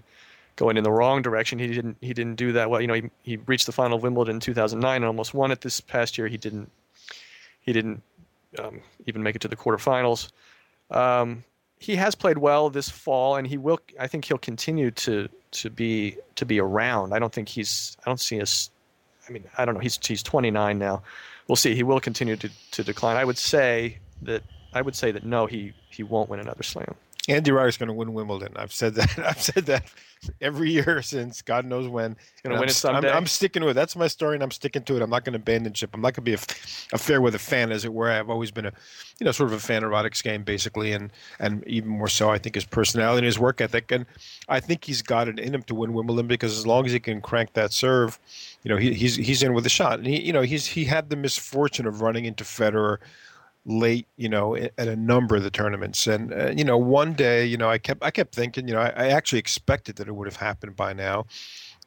going 0.56 0.76
in 0.76 0.84
the 0.84 0.92
wrong 0.92 1.22
direction. 1.22 1.58
He 1.58 1.68
didn't 1.68 1.96
he 2.00 2.14
didn't 2.14 2.36
do 2.36 2.52
that 2.52 2.70
well. 2.70 2.80
You 2.80 2.86
know, 2.86 2.94
he 2.94 3.10
he 3.22 3.36
reached 3.36 3.66
the 3.66 3.72
final 3.72 3.96
of 3.96 4.02
Wimbledon 4.02 4.36
in 4.36 4.40
2009 4.40 4.96
and 4.96 5.04
almost 5.04 5.34
won 5.34 5.50
it 5.50 5.60
this 5.60 5.80
past 5.80 6.18
year. 6.18 6.28
He 6.28 6.36
didn't 6.36 6.70
he 7.60 7.72
didn't 7.72 8.02
um, 8.58 8.80
even 9.06 9.22
make 9.22 9.36
it 9.36 9.40
to 9.42 9.48
the 9.48 9.56
quarterfinals. 9.56 10.30
Um, 10.90 11.44
he 11.78 11.96
has 11.96 12.14
played 12.14 12.38
well 12.38 12.70
this 12.70 12.88
fall, 12.88 13.36
and 13.36 13.46
he 13.46 13.58
will. 13.58 13.78
I 13.98 14.06
think 14.06 14.24
he'll 14.24 14.38
continue 14.38 14.90
to 14.92 15.28
to 15.52 15.70
be 15.70 16.16
to 16.36 16.46
be 16.46 16.60
around. 16.60 17.12
I 17.12 17.18
don't 17.18 17.32
think 17.32 17.48
he's. 17.48 17.96
I 18.04 18.10
don't 18.10 18.20
see 18.20 18.40
us. 18.40 18.70
I 19.28 19.32
mean, 19.32 19.44
I 19.58 19.64
don't 19.64 19.74
know. 19.74 19.80
He's 19.80 19.98
he's 20.04 20.22
29 20.22 20.78
now. 20.78 21.02
We'll 21.48 21.56
see. 21.56 21.74
He 21.74 21.82
will 21.82 22.00
continue 22.00 22.36
to, 22.36 22.50
to 22.72 22.84
decline. 22.84 23.16
I 23.16 23.24
would 23.24 23.38
say 23.38 23.98
that 24.22 24.42
I 24.72 24.82
would 24.82 24.96
say 24.96 25.12
that 25.12 25.24
no, 25.24 25.46
he 25.46 25.72
he 25.90 26.02
won't 26.02 26.28
win 26.28 26.40
another 26.40 26.62
slam. 26.62 26.94
Andy 27.28 27.50
Roddick's 27.50 27.78
going 27.78 27.88
to 27.88 27.94
win 27.94 28.12
Wimbledon. 28.12 28.52
I've 28.56 28.72
said 28.72 28.94
that. 28.96 29.18
I've 29.26 29.40
said 29.40 29.66
that 29.66 29.90
every 30.40 30.70
year 30.70 31.00
since 31.02 31.42
God 31.42 31.64
knows 31.64 31.88
when. 31.88 32.16
Gonna 32.42 32.56
win 32.56 32.64
I'm, 32.64 32.68
it 32.68 32.72
st- 32.72 32.94
I'm- 32.94 33.04
I'm, 33.04 33.26
sticking 33.26 33.62
to 33.62 33.68
it. 33.68 33.74
That's 33.74 33.96
my 33.96 34.08
story, 34.08 34.36
and 34.36 34.42
I'm 34.42 34.50
sticking 34.50 34.82
to 34.82 34.96
it. 34.96 35.02
I'm 35.02 35.10
not 35.10 35.24
going 35.24 35.32
to 35.32 35.38
abandon 35.38 35.72
ship. 35.72 35.90
I'm 35.94 36.00
not 36.00 36.14
going 36.14 36.24
to 36.24 36.30
be 36.30 36.34
a 36.34 36.98
fair 36.98 37.20
weather 37.20 37.38
fan, 37.38 37.72
as 37.72 37.84
it 37.84 37.92
were. 37.92 38.10
I've 38.10 38.30
always 38.30 38.50
been 38.50 38.66
a, 38.66 38.72
you 39.18 39.24
know, 39.24 39.32
sort 39.32 39.50
of 39.50 39.56
a 39.56 39.60
fan 39.60 39.84
of 39.84 39.90
Roddick's 39.90 40.22
game, 40.22 40.42
basically, 40.42 40.92
and 40.92 41.12
and 41.38 41.66
even 41.66 41.88
more 41.88 42.08
so, 42.08 42.30
I 42.30 42.38
think 42.38 42.54
his 42.54 42.64
personality 42.64 43.18
and 43.18 43.26
his 43.26 43.38
work 43.38 43.60
ethic, 43.60 43.90
and 43.90 44.06
I 44.48 44.60
think 44.60 44.84
he's 44.84 45.02
got 45.02 45.28
it 45.28 45.38
in 45.38 45.54
him 45.54 45.62
to 45.64 45.74
win 45.74 45.94
Wimbledon 45.94 46.26
because 46.28 46.56
as 46.56 46.66
long 46.66 46.84
as 46.86 46.92
he 46.92 47.00
can 47.00 47.20
crank 47.20 47.54
that 47.54 47.72
serve, 47.72 48.18
you 48.62 48.68
know, 48.68 48.76
he, 48.76 48.92
he's 48.92 49.16
he's 49.16 49.42
in 49.42 49.54
with 49.54 49.64
a 49.66 49.70
shot. 49.70 49.98
And 49.98 50.06
he, 50.06 50.20
you 50.20 50.32
know, 50.32 50.42
he's 50.42 50.66
he 50.66 50.84
had 50.84 51.10
the 51.10 51.16
misfortune 51.16 51.86
of 51.86 52.02
running 52.02 52.24
into 52.26 52.44
Federer 52.44 52.98
late, 53.66 54.06
you 54.16 54.28
know, 54.28 54.56
at 54.56 54.78
a 54.78 54.96
number 54.96 55.36
of 55.36 55.42
the 55.42 55.50
tournaments. 55.50 56.06
And 56.06 56.32
uh, 56.32 56.52
you 56.56 56.64
know, 56.64 56.76
one 56.76 57.14
day, 57.14 57.46
you 57.46 57.56
know, 57.56 57.70
I 57.70 57.78
kept 57.78 58.02
I 58.02 58.10
kept 58.10 58.34
thinking, 58.34 58.68
you 58.68 58.74
know, 58.74 58.80
I, 58.80 58.88
I 58.88 59.06
actually 59.08 59.38
expected 59.38 59.96
that 59.96 60.08
it 60.08 60.14
would 60.14 60.26
have 60.26 60.36
happened 60.36 60.76
by 60.76 60.92
now. 60.92 61.26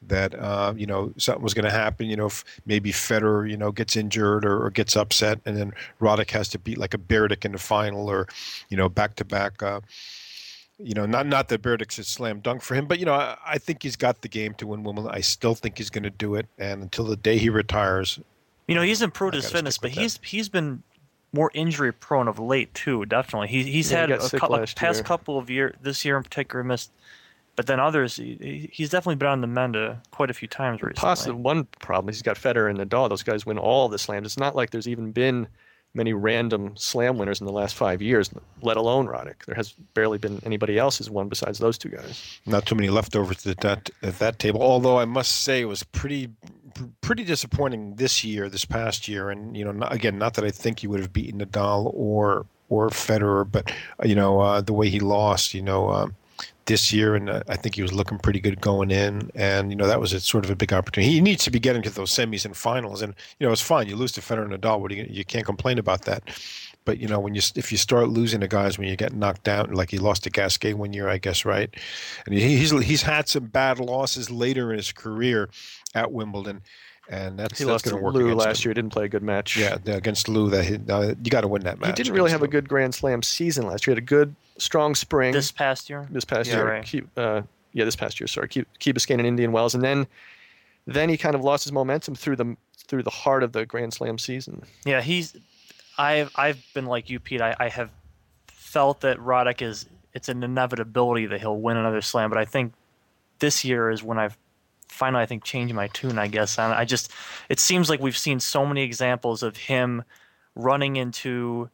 That 0.00 0.32
uh, 0.38 0.74
you 0.76 0.86
know 0.86 1.12
something 1.16 1.42
was 1.42 1.54
going 1.54 1.64
to 1.64 1.72
happen. 1.72 2.06
You 2.06 2.16
know, 2.16 2.26
if 2.26 2.44
maybe 2.66 2.92
Federer, 2.92 3.50
you 3.50 3.56
know, 3.56 3.72
gets 3.72 3.96
injured 3.96 4.44
or, 4.44 4.64
or 4.64 4.70
gets 4.70 4.96
upset, 4.96 5.40
and 5.44 5.56
then 5.56 5.72
Roddick 6.00 6.30
has 6.30 6.48
to 6.50 6.58
beat 6.58 6.78
like 6.78 6.94
a 6.94 6.98
Berdych 6.98 7.44
in 7.44 7.50
the 7.50 7.58
final, 7.58 8.08
or 8.08 8.28
you 8.68 8.76
know, 8.76 8.88
back 8.88 9.16
to 9.16 9.24
back. 9.24 9.60
You 10.80 10.94
know, 10.94 11.06
not 11.06 11.26
not 11.26 11.48
that 11.48 11.62
Berdych's 11.62 11.98
a 11.98 12.04
slam 12.04 12.38
dunk 12.38 12.62
for 12.62 12.76
him, 12.76 12.86
but 12.86 13.00
you 13.00 13.06
know, 13.06 13.14
I, 13.14 13.36
I 13.44 13.58
think 13.58 13.82
he's 13.82 13.96
got 13.96 14.22
the 14.22 14.28
game 14.28 14.54
to 14.54 14.68
win 14.68 14.84
Wimbledon. 14.84 15.10
I 15.12 15.20
still 15.20 15.56
think 15.56 15.78
he's 15.78 15.90
going 15.90 16.04
to 16.04 16.10
do 16.10 16.36
it, 16.36 16.46
and 16.56 16.80
until 16.80 17.04
the 17.04 17.16
day 17.16 17.36
he 17.36 17.50
retires, 17.50 18.20
You 18.68 18.76
know, 18.76 18.82
he's 18.82 19.02
improved 19.02 19.34
I 19.34 19.38
his 19.38 19.50
fitness, 19.50 19.78
but 19.78 19.88
with 19.88 19.96
that. 19.96 20.00
he's 20.02 20.20
he's 20.22 20.48
been 20.48 20.84
more 21.32 21.50
injury 21.54 21.92
prone 21.92 22.28
of 22.28 22.38
late 22.38 22.72
too. 22.74 23.04
Definitely, 23.06 23.48
he, 23.48 23.64
he's 23.64 23.90
Yeah, 23.90 24.00
had 24.00 24.08
got 24.08 24.18
a 24.20 24.28
sick 24.28 24.40
cou- 24.40 24.48
like, 24.48 24.74
past 24.74 24.98
year. 24.98 25.04
couple 25.04 25.38
of 25.38 25.50
year 25.50 25.74
this 25.82 26.04
year 26.04 26.16
in 26.16 26.22
particular 26.22 26.64
missed, 26.64 26.90
but 27.56 27.66
then 27.66 27.78
others 27.80 28.16
he, 28.16 28.70
he's 28.72 28.90
definitely 28.90 29.16
been 29.16 29.28
on 29.28 29.40
the 29.40 29.46
mend 29.46 29.76
uh, 29.76 29.94
quite 30.10 30.30
a 30.30 30.34
few 30.34 30.48
times 30.48 30.80
recently. 30.82 31.00
Possibly 31.00 31.34
one 31.34 31.64
problem 31.80 32.08
is 32.08 32.16
he's 32.16 32.22
got 32.22 32.36
Federer 32.36 32.70
and 32.70 32.78
Nadal. 32.78 33.08
Those 33.08 33.22
guys 33.22 33.44
win 33.44 33.58
all 33.58 33.88
the 33.88 33.98
slams. 33.98 34.26
It's 34.26 34.38
not 34.38 34.56
like 34.56 34.70
there's 34.70 34.88
even 34.88 35.12
been 35.12 35.48
many 35.98 36.14
random 36.14 36.74
slam 36.76 37.18
winners 37.18 37.40
in 37.40 37.46
the 37.46 37.52
last 37.52 37.74
five 37.74 38.00
years, 38.00 38.30
let 38.62 38.78
alone 38.78 39.06
Roddick. 39.06 39.44
There 39.44 39.56
has 39.56 39.72
barely 39.92 40.16
been 40.16 40.40
anybody 40.46 40.78
else 40.78 40.96
who's 40.96 41.10
won 41.10 41.28
besides 41.28 41.58
those 41.58 41.76
two 41.76 41.90
guys. 41.90 42.40
not 42.46 42.64
too 42.64 42.74
many 42.74 42.88
leftovers 42.88 43.46
at 43.46 43.58
that 43.58 43.90
at 44.02 44.18
that 44.20 44.38
table. 44.38 44.62
Although 44.62 44.98
I 44.98 45.04
must 45.04 45.42
say 45.42 45.60
it 45.60 45.66
was 45.66 45.82
pretty 45.82 46.30
pretty 47.00 47.24
disappointing 47.24 47.96
this 47.96 48.24
year, 48.24 48.48
this 48.48 48.64
past 48.64 49.08
year, 49.08 49.28
and 49.30 49.56
you 49.56 49.64
know, 49.64 49.72
not, 49.72 49.92
again, 49.92 50.16
not 50.16 50.34
that 50.34 50.44
I 50.44 50.50
think 50.50 50.78
he 50.78 50.86
would 50.86 51.00
have 51.00 51.12
beaten 51.12 51.40
Nadal 51.40 51.90
or 51.94 52.46
or 52.70 52.88
Federer, 52.90 53.50
but 53.50 53.70
uh, 54.02 54.06
you 54.06 54.14
know, 54.14 54.40
uh, 54.40 54.60
the 54.60 54.72
way 54.72 54.88
he 54.88 55.00
lost, 55.00 55.52
you 55.52 55.62
know. 55.62 55.90
Um, 55.90 56.14
this 56.68 56.92
year, 56.92 57.16
and 57.16 57.28
uh, 57.28 57.42
I 57.48 57.56
think 57.56 57.74
he 57.74 57.82
was 57.82 57.92
looking 57.92 58.18
pretty 58.18 58.38
good 58.38 58.60
going 58.60 58.90
in, 58.90 59.30
and 59.34 59.70
you 59.70 59.76
know 59.76 59.86
that 59.88 60.00
was 60.00 60.12
a, 60.12 60.20
sort 60.20 60.44
of 60.44 60.50
a 60.50 60.56
big 60.56 60.72
opportunity. 60.72 61.12
He 61.12 61.20
needs 61.20 61.42
to 61.44 61.50
be 61.50 61.58
getting 61.58 61.82
to 61.82 61.90
those 61.90 62.12
semis 62.12 62.44
and 62.44 62.56
finals, 62.56 63.02
and 63.02 63.14
you 63.40 63.46
know 63.46 63.52
it's 63.52 63.62
fine. 63.62 63.88
You 63.88 63.96
lose 63.96 64.12
to 64.12 64.20
Federer 64.20 64.44
and 64.44 64.62
Nadal, 64.62 64.80
what 64.80 64.92
you, 64.92 65.04
you 65.10 65.24
can't 65.24 65.44
complain 65.44 65.78
about 65.78 66.02
that. 66.02 66.22
But 66.84 66.98
you 66.98 67.08
know 67.08 67.18
when 67.18 67.34
you 67.34 67.42
if 67.56 67.72
you 67.72 67.78
start 67.78 68.08
losing 68.08 68.40
to 68.40 68.48
guys 68.48 68.78
when 68.78 68.86
you 68.86 68.96
get 68.96 69.12
knocked 69.12 69.42
down, 69.42 69.72
like 69.72 69.90
he 69.90 69.98
lost 69.98 70.22
to 70.24 70.30
Gasquet 70.30 70.74
one 70.74 70.92
year, 70.92 71.08
I 71.08 71.18
guess, 71.18 71.44
right? 71.44 71.74
And 72.26 72.34
he, 72.34 72.56
he's 72.58 72.70
he's 72.84 73.02
had 73.02 73.28
some 73.28 73.46
bad 73.46 73.80
losses 73.80 74.30
later 74.30 74.70
in 74.70 74.76
his 74.76 74.92
career 74.92 75.50
at 75.94 76.12
Wimbledon, 76.12 76.62
and 77.08 77.38
that's 77.38 77.58
He 77.58 77.64
that's 77.64 77.84
lost 77.84 77.86
to 77.86 77.96
work 77.96 78.14
Lu 78.14 78.34
last 78.34 78.64
him. 78.64 78.68
year. 78.70 78.74
Didn't 78.74 78.90
play 78.90 79.04
a 79.04 79.08
good 79.08 79.22
match. 79.22 79.56
Yeah, 79.56 79.78
against 79.86 80.28
Lu, 80.28 80.50
that 80.50 80.64
he, 80.64 80.74
uh, 80.90 81.14
you 81.22 81.30
got 81.30 81.42
to 81.42 81.48
win 81.48 81.62
that 81.64 81.78
match. 81.78 81.88
he 81.88 81.92
didn't 81.94 82.14
really 82.14 82.30
have 82.30 82.42
a 82.42 82.48
good 82.48 82.68
Grand 82.68 82.94
Slam 82.94 83.22
season 83.22 83.66
last 83.66 83.86
year. 83.86 83.94
He 83.94 83.96
had 83.96 84.04
a 84.04 84.06
good, 84.06 84.34
strong 84.58 84.94
spring 84.94 85.32
this 85.32 85.50
past 85.52 85.88
year. 85.88 86.06
this 86.10 86.24
past 86.24 86.48
Yeah, 86.48 86.56
year. 86.56 86.66
right. 86.68 86.84
He, 86.86 87.02
uh, 87.16 87.42
yeah, 87.72 87.84
this 87.84 87.96
past 87.96 88.18
year, 88.20 88.26
sorry, 88.26 88.48
Key, 88.48 88.64
Key 88.78 88.92
Biscayne 88.92 89.18
and 89.18 89.26
Indian 89.26 89.52
Wells, 89.52 89.74
and 89.74 89.82
then 89.84 90.06
then 90.86 91.08
he 91.08 91.16
kind 91.18 91.34
of 91.34 91.42
lost 91.42 91.64
his 91.64 91.72
momentum 91.72 92.14
through 92.14 92.36
the 92.36 92.56
through 92.86 93.02
the 93.02 93.10
heart 93.10 93.42
of 93.42 93.52
the 93.52 93.66
Grand 93.66 93.92
Slam 93.94 94.18
season. 94.18 94.62
Yeah, 94.84 95.00
he's. 95.02 95.36
I've 95.98 96.30
I've 96.36 96.62
been 96.74 96.86
like 96.86 97.10
you, 97.10 97.18
Pete. 97.20 97.40
I, 97.40 97.54
I 97.58 97.68
have 97.68 97.90
felt 98.48 99.00
that 99.02 99.18
Roddick 99.18 99.62
is. 99.62 99.86
It's 100.14 100.28
an 100.28 100.42
inevitability 100.42 101.26
that 101.26 101.40
he'll 101.40 101.56
win 101.60 101.76
another 101.76 102.00
slam, 102.00 102.30
but 102.30 102.38
I 102.38 102.44
think 102.44 102.72
this 103.38 103.64
year 103.64 103.90
is 103.90 104.02
when 104.02 104.18
I've 104.18 104.36
finally, 104.88 105.22
I 105.22 105.26
think, 105.26 105.44
changed 105.44 105.74
my 105.74 105.88
tune. 105.88 106.18
I 106.18 106.28
guess 106.28 106.58
and 106.58 106.72
I 106.72 106.84
just. 106.84 107.12
It 107.48 107.60
seems 107.60 107.88
like 107.88 108.00
we've 108.00 108.16
seen 108.16 108.40
so 108.40 108.66
many 108.66 108.82
examples 108.82 109.42
of 109.42 109.56
him 109.56 110.04
running 110.54 110.96
into 110.96 111.70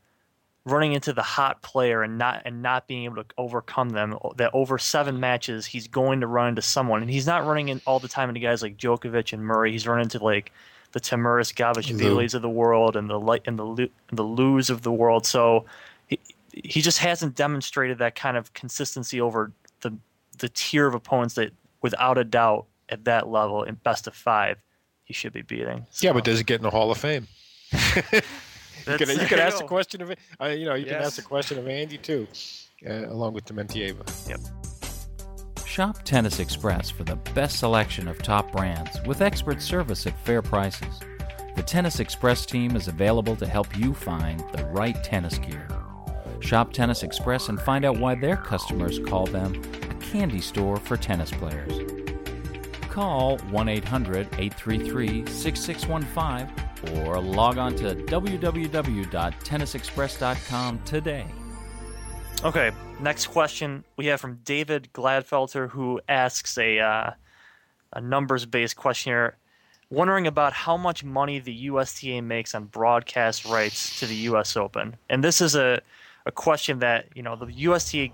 running 0.66 0.94
into 0.94 1.12
the 1.12 1.22
hot 1.22 1.60
player 1.62 2.02
and 2.02 2.16
not 2.16 2.42
and 2.44 2.62
not 2.62 2.86
being 2.86 3.04
able 3.04 3.22
to 3.22 3.26
overcome 3.36 3.90
them. 3.90 4.16
That 4.36 4.50
over 4.54 4.78
seven 4.78 5.20
matches, 5.20 5.66
he's 5.66 5.88
going 5.88 6.20
to 6.20 6.26
run 6.26 6.48
into 6.48 6.62
someone, 6.62 7.02
and 7.02 7.10
he's 7.10 7.26
not 7.26 7.46
running 7.46 7.68
in 7.68 7.80
all 7.86 8.00
the 8.00 8.08
time 8.08 8.28
into 8.28 8.40
guys 8.40 8.62
like 8.62 8.76
Djokovic 8.76 9.32
and 9.32 9.44
Murray. 9.44 9.72
He's 9.72 9.86
running 9.86 10.04
into 10.04 10.22
like 10.22 10.52
the 10.92 11.00
Teymuraz 11.00 11.52
Gabashvilis 11.54 12.34
of 12.34 12.42
the 12.42 12.48
world 12.48 12.96
and 12.96 13.10
the 13.10 13.18
light 13.18 13.42
and 13.46 13.58
the 13.58 13.90
the 14.12 14.22
Lus 14.22 14.70
of 14.70 14.82
the 14.82 14.92
world. 14.92 15.26
So 15.26 15.66
he 16.06 16.18
he 16.52 16.80
just 16.80 16.98
hasn't 16.98 17.34
demonstrated 17.34 17.98
that 17.98 18.14
kind 18.14 18.36
of 18.36 18.54
consistency 18.54 19.20
over 19.20 19.52
the 19.80 19.96
the 20.38 20.48
tier 20.48 20.86
of 20.86 20.94
opponents 20.94 21.34
that, 21.34 21.52
without 21.82 22.16
a 22.16 22.24
doubt, 22.24 22.66
at 22.88 23.04
that 23.04 23.28
level 23.28 23.62
in 23.62 23.76
best 23.76 24.06
of 24.06 24.14
five, 24.14 24.58
he 25.04 25.12
should 25.12 25.32
be 25.32 25.42
beating. 25.42 25.86
So. 25.90 26.06
Yeah, 26.06 26.12
but 26.12 26.24
does 26.24 26.40
it 26.40 26.46
get 26.46 26.56
in 26.56 26.62
the 26.62 26.70
Hall 26.70 26.90
of 26.90 26.98
Fame? 26.98 27.28
you 27.72 27.78
could, 28.86 29.08
you 29.08 29.26
could 29.26 29.38
ask 29.38 29.58
the 29.58 29.64
question 29.64 30.02
of 30.02 30.10
uh, 30.10 30.46
you 30.46 30.66
know 30.66 30.74
you 30.74 30.86
yes. 30.86 30.94
can 30.94 31.02
ask 31.02 31.16
the 31.16 31.22
question 31.22 31.58
of 31.58 31.68
Andy 31.68 31.98
too, 31.98 32.26
uh, 32.88 33.06
along 33.08 33.34
with 33.34 33.44
Dementieva. 33.44 34.28
Yep. 34.28 34.40
Shop 35.66 36.02
Tennis 36.04 36.38
Express 36.38 36.88
for 36.90 37.02
the 37.02 37.16
best 37.34 37.58
selection 37.58 38.06
of 38.06 38.22
top 38.22 38.52
brands 38.52 38.96
with 39.06 39.20
expert 39.20 39.60
service 39.60 40.06
at 40.06 40.16
fair 40.24 40.40
prices. 40.40 41.00
The 41.56 41.62
Tennis 41.62 41.98
Express 41.98 42.46
team 42.46 42.76
is 42.76 42.86
available 42.86 43.34
to 43.36 43.46
help 43.46 43.76
you 43.76 43.92
find 43.92 44.38
the 44.52 44.64
right 44.66 45.02
tennis 45.02 45.38
gear. 45.38 45.66
Shop 46.40 46.72
Tennis 46.72 47.02
Express 47.02 47.48
and 47.48 47.60
find 47.60 47.84
out 47.84 47.98
why 47.98 48.14
their 48.14 48.36
customers 48.36 49.00
call 49.00 49.26
them 49.26 49.60
a 49.90 49.94
candy 49.94 50.40
store 50.40 50.76
for 50.76 50.96
tennis 50.96 51.30
players. 51.30 52.03
Call 52.94 53.38
1 53.38 53.68
800 53.68 54.28
833 54.38 55.26
6615 55.26 57.02
or 57.02 57.20
log 57.20 57.58
on 57.58 57.74
to 57.74 57.96
www.tennisexpress.com 57.96 60.80
today. 60.84 61.26
Okay, 62.44 62.70
next 63.00 63.26
question 63.26 63.82
we 63.96 64.06
have 64.06 64.20
from 64.20 64.38
David 64.44 64.90
Gladfelter, 64.94 65.68
who 65.68 66.00
asks 66.08 66.56
a, 66.56 66.78
uh, 66.78 67.10
a 67.94 68.00
numbers 68.00 68.46
based 68.46 68.76
question 68.76 69.10
here, 69.10 69.38
wondering 69.90 70.28
about 70.28 70.52
how 70.52 70.76
much 70.76 71.02
money 71.02 71.40
the 71.40 71.52
USTA 71.52 72.22
makes 72.22 72.54
on 72.54 72.66
broadcast 72.66 73.44
rights 73.44 73.98
to 73.98 74.06
the 74.06 74.14
US 74.14 74.56
Open. 74.56 74.94
And 75.10 75.24
this 75.24 75.40
is 75.40 75.56
a, 75.56 75.80
a 76.26 76.30
question 76.30 76.78
that, 76.78 77.08
you 77.16 77.24
know, 77.24 77.34
the 77.34 77.46
USTA 77.46 78.12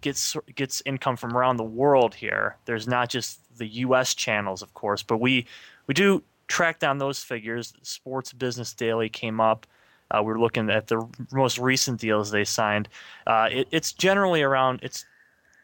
gets 0.00 0.36
gets 0.56 0.82
income 0.84 1.16
from 1.16 1.36
around 1.36 1.56
the 1.56 1.62
world 1.62 2.16
here. 2.16 2.56
There's 2.64 2.88
not 2.88 3.10
just 3.10 3.45
the 3.58 3.66
US 3.66 4.14
channels, 4.14 4.62
of 4.62 4.74
course, 4.74 5.02
but 5.02 5.18
we 5.18 5.46
we 5.86 5.94
do 5.94 6.22
track 6.48 6.78
down 6.78 6.98
those 6.98 7.22
figures. 7.22 7.74
Sports 7.82 8.32
Business 8.32 8.72
Daily 8.72 9.08
came 9.08 9.40
up. 9.40 9.66
Uh, 10.10 10.22
we 10.22 10.32
are 10.32 10.38
looking 10.38 10.70
at 10.70 10.86
the 10.86 11.06
most 11.32 11.58
recent 11.58 12.00
deals 12.00 12.30
they 12.30 12.44
signed. 12.44 12.88
Uh, 13.26 13.48
it, 13.50 13.68
it's 13.70 13.92
generally 13.92 14.42
around 14.42 14.80
it's 14.82 15.04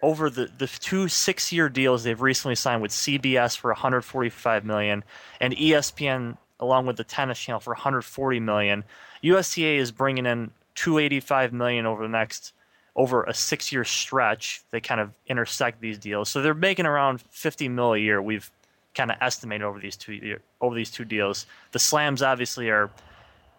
over 0.03 0.29
the, 0.29 0.51
the 0.59 0.67
two 0.67 1.07
six 1.07 1.53
year 1.53 1.69
deals 1.69 2.03
they've 2.03 2.21
recently 2.21 2.57
signed 2.57 2.83
with 2.83 2.91
CBS 2.91 3.57
for 3.57 3.71
145 3.71 4.65
million 4.65 5.05
and 5.41 5.55
ESPN 5.55 6.37
along 6.59 6.87
with 6.87 6.97
the 6.97 7.05
Tennis 7.05 7.39
Channel 7.39 7.61
for 7.61 7.73
140 7.73 8.41
million. 8.41 8.85
USTA 9.23 9.77
is 9.77 9.91
bringing 9.91 10.27
in 10.27 10.51
285 10.75 11.53
million 11.53 11.87
over 11.87 12.03
the 12.03 12.09
next 12.09 12.53
over 12.95 13.25
a 13.25 13.35
six 13.35 13.73
year 13.73 13.85
stretch. 13.85 14.63
They 14.71 14.81
kind 14.81 15.01
of 15.01 15.13
intersect 15.27 15.81
these 15.81 15.99
deals, 15.99 16.29
so 16.29 16.43
they're 16.43 16.55
making 16.55 16.87
around 16.87 17.23
50 17.31 17.69
mil 17.69 17.95
a 17.95 17.99
year. 17.99 18.21
We've 18.21 18.51
kind 18.95 19.11
of 19.11 19.17
estimated 19.21 19.63
over 19.63 19.79
these 19.79 19.97
two 19.97 20.39
over 20.61 20.75
these 20.75 20.91
two 20.91 21.05
deals. 21.05 21.47
The 21.73 21.79
slams 21.79 22.23
obviously 22.23 22.71
are 22.71 22.91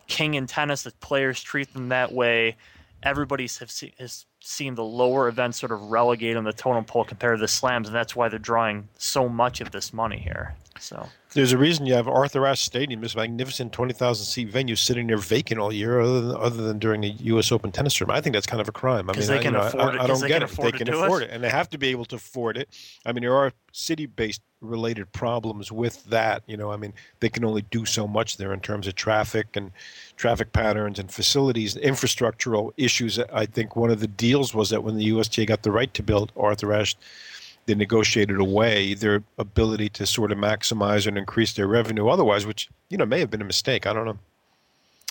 king 0.08 0.36
in 0.36 0.48
tennis. 0.48 0.84
The 0.84 0.92
players 0.92 1.42
treat 1.42 1.74
them 1.74 1.90
that 1.90 2.12
way. 2.12 2.56
Everybody 3.02 3.44
has, 3.44 3.84
has 3.98 4.26
seen 4.46 4.76
the 4.76 4.84
lower 4.84 5.28
events 5.28 5.60
sort 5.60 5.72
of 5.72 5.82
relegate 5.90 6.36
on 6.36 6.44
the 6.44 6.54
totem 6.54 6.84
pole 6.84 7.06
compared 7.06 7.38
to 7.38 7.42
the 7.42 7.48
slams, 7.48 7.88
and 7.88 7.96
that's 7.96 8.16
why 8.16 8.28
they're 8.28 8.40
drawing 8.40 8.88
so 8.98 9.30
much 9.30 9.62
of 9.62 9.72
this 9.72 9.94
money 9.94 10.18
here. 10.18 10.56
So 10.80 11.08
there's 11.34 11.52
a 11.52 11.58
reason 11.58 11.86
you 11.86 11.94
have 11.94 12.08
Arthur 12.08 12.46
Ashe 12.46 12.62
Stadium, 12.62 13.02
this 13.02 13.16
magnificent 13.16 13.72
20,000 13.72 14.26
seat 14.26 14.50
venue, 14.50 14.76
sitting 14.76 15.08
there 15.08 15.18
vacant 15.18 15.60
all 15.60 15.72
year, 15.72 16.00
other 16.00 16.22
than 16.22 16.36
other 16.36 16.64
than 16.64 16.80
during 16.80 17.02
the 17.02 17.10
U.S. 17.10 17.52
Open 17.52 17.72
tennis 17.72 17.94
tournament. 17.94 18.18
I 18.18 18.22
think 18.22 18.34
that's 18.34 18.46
kind 18.46 18.62
of 18.62 18.68
a 18.68 18.72
crime. 18.72 19.10
I 19.10 19.14
mean, 19.14 19.28
they 19.28 19.40
can 19.40 19.56
I, 19.56 19.68
afford 19.68 19.84
I, 19.84 19.96
it. 19.96 20.02
I, 20.02 20.08
don't 20.08 20.22
they 20.22 20.28
get 20.28 20.44
it. 20.44 20.50
They 20.50 20.72
can 20.72 20.90
afford 20.90 21.24
it. 21.24 21.30
it, 21.30 21.32
and 21.32 21.44
they 21.44 21.50
have 21.50 21.70
to 21.72 21.78
be 21.78 21.88
able 21.90 22.06
to 22.06 22.16
afford 22.16 22.58
it. 22.58 22.70
I 23.06 23.14
mean, 23.14 23.22
there 23.22 23.36
are 23.36 23.52
city-based 23.72 24.42
related 24.62 25.12
problems 25.12 25.72
with 25.72 26.04
that. 26.06 26.44
You 26.48 26.58
know, 26.58 26.72
I 26.72 26.78
mean, 26.78 26.94
they 27.20 27.30
can 27.30 27.46
only 27.46 27.64
do 27.64 27.86
so 27.86 28.08
much 28.08 28.38
there 28.38 28.54
in 28.54 28.60
terms 28.60 28.88
of 28.88 28.96
traffic 28.96 29.56
and 29.56 29.72
traffic 30.16 30.54
patterns 30.54 31.00
and 31.00 31.12
facilities, 31.12 31.76
infrastructural 31.76 32.72
issues. 32.78 33.20
I 33.20 33.46
think 33.46 33.76
one 33.76 33.92
of 33.92 34.00
the 34.00 34.08
deals 34.08 34.33
was 34.54 34.70
that 34.70 34.84
when 34.84 34.98
the 34.98 35.06
USTA 35.06 35.46
got 35.46 35.64
the 35.64 35.72
right 35.72 35.94
to 35.94 36.04
build 36.04 36.32
Arthur 36.36 36.74
Ashe 36.74 36.96
they 37.66 37.76
negotiated 37.76 38.40
away 38.40 38.94
their 38.94 39.24
ability 39.38 39.90
to 39.90 40.06
sort 40.06 40.32
of 40.32 40.38
maximize 40.38 41.08
and 41.08 41.18
increase 41.18 41.54
their 41.54 41.68
revenue 41.68 42.08
otherwise, 42.08 42.46
which 42.46 42.70
you 42.90 42.98
know 42.98 43.06
may 43.06 43.20
have 43.20 43.30
been 43.30 43.42
a 43.42 43.46
mistake. 43.46 43.88
I 43.88 43.94
don't 43.94 44.06
know. 44.06 44.18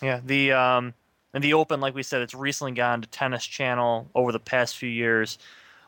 Yeah, 0.03 0.21
the 0.25 0.53
um, 0.53 0.95
and 1.33 1.43
the 1.43 1.55
Open, 1.55 1.81
like 1.81 1.95
we 1.95 2.03
said, 2.03 2.21
it's 2.23 2.35
recently 2.35 2.73
gone 2.73 3.01
to 3.01 3.09
Tennis 3.09 3.47
Channel 3.47 4.09
over 4.15 4.33
the 4.33 4.41
past 4.41 4.77
few 4.77 4.89
years. 4.89 5.39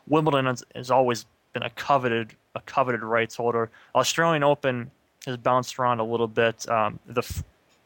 Wimbledon 0.07 0.45
has, 0.45 0.63
has 0.73 0.91
always 0.91 1.25
been 1.53 1.63
a 1.63 1.69
coveted 1.71 2.33
a 2.55 2.61
coveted 2.61 3.03
rights 3.03 3.35
holder. 3.35 3.69
Australian 3.93 4.43
Open 4.43 4.89
has 5.25 5.37
bounced 5.37 5.77
around 5.77 5.99
a 5.99 6.03
little 6.03 6.27
bit. 6.27 6.67
Um, 6.69 6.99
the 7.05 7.23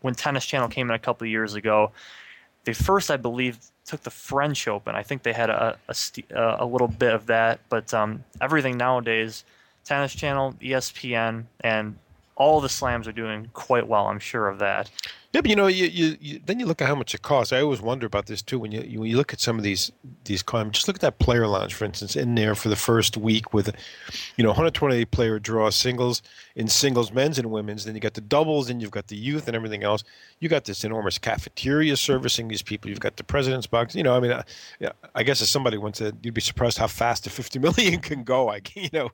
when 0.01 0.15
Tennis 0.15 0.45
Channel 0.45 0.69
came 0.69 0.89
in 0.89 0.95
a 0.95 0.99
couple 0.99 1.25
of 1.25 1.31
years 1.31 1.55
ago, 1.55 1.91
they 2.63 2.73
first, 2.73 3.11
I 3.11 3.17
believe, 3.17 3.59
took 3.89 4.03
the 4.03 4.11
French 4.11 4.67
Open. 4.67 4.95
I 4.95 5.01
think 5.01 5.23
they 5.23 5.33
had 5.33 5.49
a 5.49 5.75
a, 5.87 6.55
a 6.59 6.65
little 6.65 6.87
bit 6.87 7.13
of 7.13 7.25
that, 7.25 7.59
but 7.69 7.91
um, 7.93 8.23
everything 8.39 8.77
nowadays, 8.77 9.43
Tennis 9.83 10.13
Channel, 10.13 10.53
ESPN, 10.61 11.45
and 11.61 11.97
all 12.35 12.61
the 12.61 12.69
slams 12.69 13.07
are 13.07 13.11
doing 13.11 13.49
quite 13.53 13.87
well. 13.87 14.05
I'm 14.05 14.19
sure 14.19 14.47
of 14.47 14.59
that. 14.59 14.91
Yeah, 15.31 15.41
but 15.41 15.49
you 15.51 15.55
know, 15.55 15.67
you, 15.67 15.85
you, 15.85 16.17
you, 16.19 16.41
then 16.43 16.59
you 16.59 16.65
look 16.65 16.81
at 16.81 16.87
how 16.87 16.95
much 16.95 17.13
it 17.13 17.21
costs. 17.21 17.53
I 17.53 17.61
always 17.61 17.81
wonder 17.81 18.07
about 18.07 18.25
this 18.25 18.41
too. 18.41 18.57
When 18.57 18.71
you, 18.71 18.81
you 18.81 18.99
when 18.99 19.11
you 19.11 19.15
look 19.15 19.31
at 19.31 19.39
some 19.39 19.59
of 19.59 19.63
these 19.63 19.91
these 20.25 20.41
climbs, 20.41 20.71
just 20.71 20.87
look 20.87 20.97
at 20.97 21.01
that 21.01 21.19
player 21.19 21.45
lounge, 21.45 21.75
for 21.75 21.85
instance, 21.85 22.15
in 22.15 22.33
there 22.33 22.55
for 22.55 22.69
the 22.69 22.75
first 22.75 23.15
week 23.15 23.53
with, 23.53 23.67
you 24.37 24.43
know, 24.43 24.49
128 24.49 25.11
player 25.11 25.37
draw 25.37 25.69
singles 25.69 26.23
in 26.55 26.67
singles, 26.67 27.11
men's 27.11 27.37
and 27.37 27.51
women's. 27.51 27.85
Then 27.85 27.93
you 27.93 28.01
got 28.01 28.15
the 28.15 28.21
doubles, 28.21 28.71
and 28.71 28.81
you've 28.81 28.89
got 28.89 29.07
the 29.07 29.15
youth 29.15 29.47
and 29.47 29.55
everything 29.55 29.83
else. 29.83 30.03
You 30.39 30.49
got 30.49 30.65
this 30.65 30.83
enormous 30.83 31.19
cafeteria 31.19 31.95
servicing 31.95 32.47
these 32.47 32.63
people. 32.63 32.89
You've 32.89 32.99
got 32.99 33.15
the 33.15 33.23
president's 33.23 33.67
box. 33.67 33.93
You 33.93 34.01
know, 34.01 34.17
I 34.17 34.19
mean, 34.19 34.31
I, 34.31 34.43
yeah, 34.79 34.93
I 35.13 35.21
guess 35.21 35.43
as 35.43 35.49
somebody 35.51 35.77
once 35.77 35.99
said, 35.99 36.17
you'd 36.23 36.33
be 36.33 36.41
surprised 36.41 36.79
how 36.79 36.87
fast 36.87 37.25
the 37.25 37.29
50 37.29 37.59
million 37.59 37.99
can 38.01 38.23
go. 38.23 38.49
I, 38.49 38.61
you 38.73 38.89
know. 38.91 39.11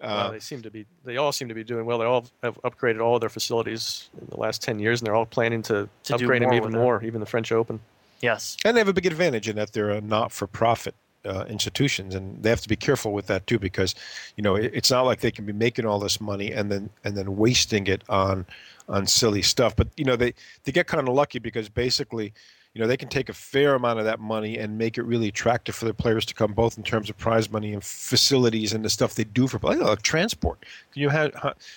Uh, 0.00 0.30
they 0.30 0.38
seem 0.40 0.60
to 0.60 0.70
be. 0.70 0.84
They 1.04 1.16
all 1.16 1.32
seem 1.32 1.48
to 1.48 1.54
be 1.54 1.64
doing 1.64 1.86
well. 1.86 1.98
They 1.98 2.04
all 2.04 2.26
have 2.42 2.60
upgraded 2.62 3.00
all 3.00 3.18
their 3.18 3.30
facilities 3.30 4.10
in 4.20 4.26
the 4.28 4.36
last 4.36 4.62
ten 4.62 4.78
years, 4.78 5.00
and 5.00 5.06
they're 5.06 5.14
all 5.14 5.24
planning 5.24 5.62
to, 5.62 5.88
to 6.04 6.14
upgrade 6.14 6.42
them 6.42 6.52
even 6.52 6.72
more. 6.72 7.02
Even 7.02 7.20
the 7.20 7.26
French 7.26 7.50
Open. 7.50 7.80
Yes, 8.20 8.58
and 8.64 8.76
they 8.76 8.80
have 8.80 8.88
a 8.88 8.92
big 8.92 9.06
advantage 9.06 9.48
in 9.48 9.56
that 9.56 9.72
they're 9.72 9.90
a 9.90 10.00
not-for-profit 10.02 10.94
uh, 11.24 11.44
institutions, 11.48 12.14
and 12.14 12.42
they 12.42 12.50
have 12.50 12.60
to 12.60 12.68
be 12.68 12.76
careful 12.76 13.12
with 13.12 13.26
that 13.28 13.46
too, 13.46 13.58
because 13.58 13.94
you 14.36 14.42
know 14.42 14.54
it, 14.54 14.70
it's 14.74 14.90
not 14.90 15.02
like 15.02 15.20
they 15.20 15.30
can 15.30 15.46
be 15.46 15.52
making 15.52 15.86
all 15.86 15.98
this 15.98 16.20
money 16.20 16.52
and 16.52 16.70
then 16.70 16.90
and 17.04 17.16
then 17.16 17.36
wasting 17.36 17.86
it 17.86 18.02
on 18.08 18.44
on 18.88 19.06
silly 19.06 19.42
stuff. 19.42 19.74
But 19.74 19.88
you 19.96 20.04
know 20.04 20.16
they 20.16 20.34
they 20.64 20.72
get 20.72 20.86
kind 20.86 21.08
of 21.08 21.14
lucky 21.14 21.38
because 21.38 21.68
basically 21.70 22.34
you 22.76 22.82
know 22.82 22.86
they 22.86 22.98
can 22.98 23.08
take 23.08 23.30
a 23.30 23.32
fair 23.32 23.74
amount 23.74 23.98
of 23.98 24.04
that 24.04 24.20
money 24.20 24.58
and 24.58 24.76
make 24.76 24.98
it 24.98 25.02
really 25.04 25.28
attractive 25.28 25.74
for 25.74 25.86
their 25.86 25.94
players 25.94 26.26
to 26.26 26.34
come 26.34 26.52
both 26.52 26.76
in 26.76 26.84
terms 26.84 27.08
of 27.08 27.16
prize 27.16 27.50
money 27.50 27.72
and 27.72 27.82
facilities 27.82 28.74
and 28.74 28.84
the 28.84 28.90
stuff 28.90 29.14
they 29.14 29.24
do 29.24 29.48
for 29.48 29.58
players 29.58 29.80
like 29.80 30.02
transport 30.02 30.60
can 30.92 31.00
you 31.00 31.08
have 31.08 31.32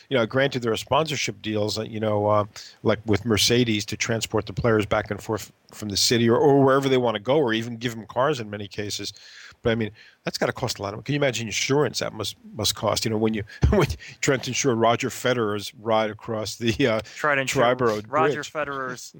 you 0.09 0.17
know 0.17 0.25
granted 0.25 0.61
there 0.61 0.73
are 0.73 0.77
sponsorship 0.77 1.41
deals 1.41 1.79
uh, 1.79 1.83
you 1.83 2.01
know 2.01 2.27
uh, 2.27 2.43
like 2.83 2.99
with 3.05 3.23
mercedes 3.23 3.85
to 3.85 3.95
transport 3.95 4.45
the 4.45 4.51
players 4.51 4.85
back 4.85 5.09
and 5.09 5.23
forth 5.23 5.53
from 5.71 5.87
the 5.87 5.95
city 5.95 6.29
or, 6.29 6.35
or 6.35 6.61
wherever 6.61 6.89
they 6.89 6.97
want 6.97 7.15
to 7.15 7.21
go 7.21 7.37
or 7.37 7.53
even 7.53 7.77
give 7.77 7.95
them 7.95 8.05
cars 8.05 8.41
in 8.41 8.49
many 8.49 8.67
cases 8.67 9.13
but 9.61 9.71
I 9.71 9.75
mean, 9.75 9.91
that's 10.23 10.37
got 10.37 10.45
to 10.45 10.53
cost 10.53 10.79
a 10.79 10.81
lot 10.81 10.93
of 10.93 10.99
money. 10.99 11.03
Can 11.03 11.13
you 11.15 11.19
imagine 11.19 11.47
insurance 11.47 11.99
that 11.99 12.13
must 12.13 12.37
must 12.55 12.75
cost? 12.75 13.03
You 13.03 13.11
know, 13.11 13.17
when 13.17 13.33
you 13.33 13.43
when 13.71 13.89
you 13.89 13.97
try 14.21 14.37
to 14.37 14.49
insure 14.49 14.73
Roger 14.73 15.09
Federer's 15.09 15.73
ride 15.75 16.09
across 16.09 16.55
the 16.55 16.87
uh, 16.87 17.01
try 17.15 17.35
to 17.35 17.41
insure 17.41 17.63
Roger 17.63 18.01
Bridge. 18.03 18.49
Federer's 18.49 19.13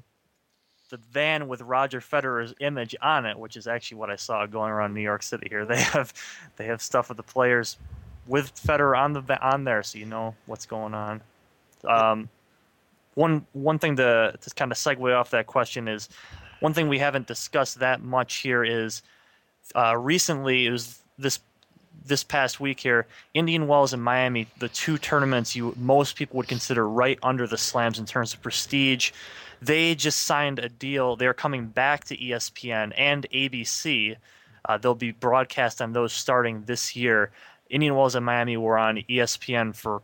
the 0.90 0.98
van 1.12 1.48
with 1.48 1.62
Roger 1.62 2.00
Federer's 2.00 2.54
image 2.60 2.94
on 3.00 3.24
it, 3.26 3.38
which 3.38 3.56
is 3.56 3.66
actually 3.66 3.98
what 3.98 4.10
I 4.10 4.16
saw 4.16 4.44
going 4.46 4.70
around 4.70 4.92
New 4.92 5.00
York 5.00 5.22
City 5.22 5.46
here. 5.48 5.64
They 5.70 5.80
have 5.80 6.12
they 6.56 6.66
have 6.66 6.82
stuff 6.82 7.08
with 7.08 7.16
the 7.16 7.22
players 7.22 7.78
with 8.26 8.54
Federer 8.54 8.98
on 8.98 9.12
the 9.12 9.40
on 9.40 9.64
there, 9.64 9.82
so 9.82 9.98
you 9.98 10.06
know 10.06 10.34
what's 10.46 10.66
going 10.66 10.94
on. 10.94 11.22
Um, 11.84 12.28
one 13.14 13.46
one 13.52 13.78
thing 13.78 13.96
to 13.96 14.36
to 14.40 14.50
kind 14.50 14.72
of 14.72 14.78
segue 14.78 15.16
off 15.16 15.30
that 15.30 15.46
question 15.46 15.88
is 15.88 16.08
one 16.60 16.74
thing 16.74 16.88
we 16.88 16.98
haven't 16.98 17.26
discussed 17.26 17.78
that 17.78 18.02
much 18.02 18.36
here 18.36 18.64
is 18.64 19.02
uh, 19.74 19.96
recently 19.96 20.66
it 20.66 20.70
was 20.70 21.00
this 21.18 21.40
this 22.04 22.24
past 22.24 22.60
week 22.60 22.80
here, 22.80 23.06
Indian 23.34 23.66
Wells 23.66 23.92
and 23.92 24.02
Miami, 24.02 24.46
the 24.58 24.68
two 24.68 24.98
tournaments 24.98 25.54
you 25.54 25.74
most 25.76 26.16
people 26.16 26.36
would 26.38 26.48
consider 26.48 26.88
right 26.88 27.18
under 27.22 27.46
the 27.46 27.58
slams 27.58 27.98
in 27.98 28.06
terms 28.06 28.34
of 28.34 28.42
prestige. 28.42 29.12
They 29.62 29.94
just 29.94 30.20
signed 30.22 30.58
a 30.58 30.68
deal. 30.68 31.16
They're 31.16 31.34
coming 31.34 31.66
back 31.66 32.04
to 32.04 32.16
ESPN 32.16 32.92
and 32.96 33.26
ABC. 33.32 34.16
Uh, 34.64 34.78
they'll 34.78 34.94
be 34.94 35.12
broadcast 35.12 35.82
on 35.82 35.92
those 35.92 36.12
starting 36.12 36.62
this 36.64 36.96
year. 36.96 37.30
Indian 37.68 37.94
Wells 37.94 38.14
and 38.14 38.24
Miami 38.24 38.56
were 38.56 38.78
on 38.78 39.04
ESPN 39.08 39.74
for 39.74 40.02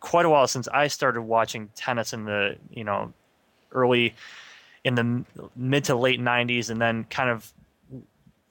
quite 0.00 0.24
a 0.24 0.30
while 0.30 0.46
since 0.46 0.66
I 0.68 0.88
started 0.88 1.22
watching 1.22 1.68
tennis 1.74 2.12
in 2.12 2.24
the 2.24 2.56
you 2.70 2.84
know 2.84 3.12
early 3.72 4.14
in 4.84 4.94
the 4.94 5.24
mid 5.54 5.84
to 5.84 5.94
late 5.94 6.20
90s 6.20 6.70
and 6.70 6.80
then 6.80 7.04
kind 7.04 7.28
of 7.28 7.52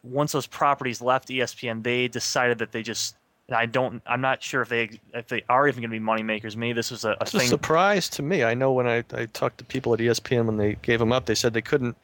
once 0.03 0.31
those 0.31 0.45
properties 0.45 1.01
left 1.01 1.27
ESPN 1.29 1.83
they 1.83 2.07
decided 2.07 2.59
that 2.59 2.71
they 2.71 2.83
just 2.83 3.15
I 3.51 3.65
don't 3.65 4.01
I'm 4.05 4.21
not 4.21 4.41
sure 4.43 4.61
if 4.61 4.69
they 4.69 4.99
if 5.13 5.27
they 5.27 5.43
are 5.49 5.67
even 5.67 5.81
going 5.81 5.89
to 5.89 5.95
be 5.95 5.99
money 5.99 6.23
makers 6.23 6.55
maybe 6.55 6.73
this 6.73 6.91
was 6.91 7.05
a, 7.05 7.17
a 7.21 7.23
a 7.23 7.47
surprise 7.47 8.09
to 8.09 8.21
me. 8.21 8.43
I 8.43 8.53
know 8.53 8.71
when 8.71 8.87
I, 8.87 9.03
I 9.13 9.25
talked 9.27 9.57
to 9.59 9.65
people 9.65 9.93
at 9.93 9.99
ESPN 9.99 10.45
when 10.45 10.57
they 10.57 10.75
gave 10.81 10.99
them 10.99 11.11
up, 11.11 11.25
they 11.25 11.35
said 11.35 11.53
they 11.53 11.61
couldn't, 11.61 11.97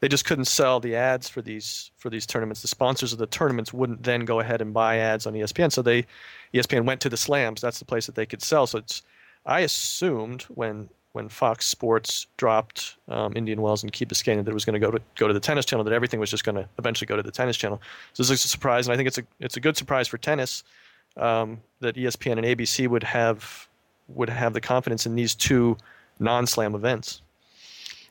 they 0.00 0.08
just 0.08 0.24
couldn't 0.24 0.46
sell 0.46 0.80
the 0.80 0.94
ads 0.94 1.28
for 1.28 1.42
these 1.42 1.90
for 1.96 2.10
these 2.10 2.26
tournaments. 2.26 2.62
The 2.62 2.68
sponsors 2.68 3.12
of 3.12 3.18
the 3.18 3.26
tournaments 3.26 3.72
wouldn't 3.72 4.02
then 4.02 4.24
go 4.24 4.40
ahead 4.40 4.60
and 4.60 4.72
buy 4.72 4.98
ads 4.98 5.26
on 5.26 5.34
ESPN, 5.34 5.72
so 5.72 5.82
they 5.82 6.06
ESPN 6.54 6.84
went 6.84 7.00
to 7.02 7.08
the 7.08 7.16
slams. 7.16 7.60
That's 7.60 7.78
the 7.78 7.84
place 7.84 8.06
that 8.06 8.14
they 8.14 8.26
could 8.26 8.42
sell. 8.42 8.66
So 8.66 8.78
it's 8.78 9.02
I 9.46 9.60
assumed 9.60 10.42
when 10.42 10.88
when 11.12 11.28
Fox 11.28 11.66
Sports 11.66 12.26
dropped 12.36 12.96
um, 13.08 13.32
Indian 13.34 13.60
Wells 13.60 13.82
and 13.82 13.92
Key 13.92 14.06
Biscayne 14.06 14.44
that 14.44 14.50
it 14.50 14.54
was 14.54 14.64
going 14.64 14.80
to 14.80 14.86
go 14.86 14.90
to 14.90 15.00
go 15.16 15.26
to 15.26 15.34
the 15.34 15.40
tennis 15.40 15.64
channel. 15.64 15.84
That 15.84 15.94
everything 15.94 16.20
was 16.20 16.30
just 16.30 16.44
going 16.44 16.56
to 16.56 16.68
eventually 16.78 17.06
go 17.06 17.16
to 17.16 17.22
the 17.22 17.32
tennis 17.32 17.56
channel. 17.56 17.80
So 18.12 18.22
this 18.22 18.30
is 18.30 18.44
a 18.44 18.48
surprise, 18.48 18.86
and 18.86 18.92
I 18.92 18.96
think 18.96 19.08
it's 19.08 19.18
a 19.18 19.24
it's 19.40 19.56
a 19.56 19.60
good 19.60 19.76
surprise 19.76 20.06
for 20.06 20.18
tennis 20.18 20.62
um, 21.18 21.60
that 21.80 21.96
ESPN 21.96 22.38
and 22.38 22.44
ABC 22.44 22.88
would 22.88 23.04
have 23.04 23.68
would 24.08 24.30
have 24.30 24.54
the 24.54 24.60
confidence 24.60 25.04
in 25.04 25.14
these 25.14 25.34
two 25.34 25.76
non-slam 26.18 26.74
events. 26.74 27.20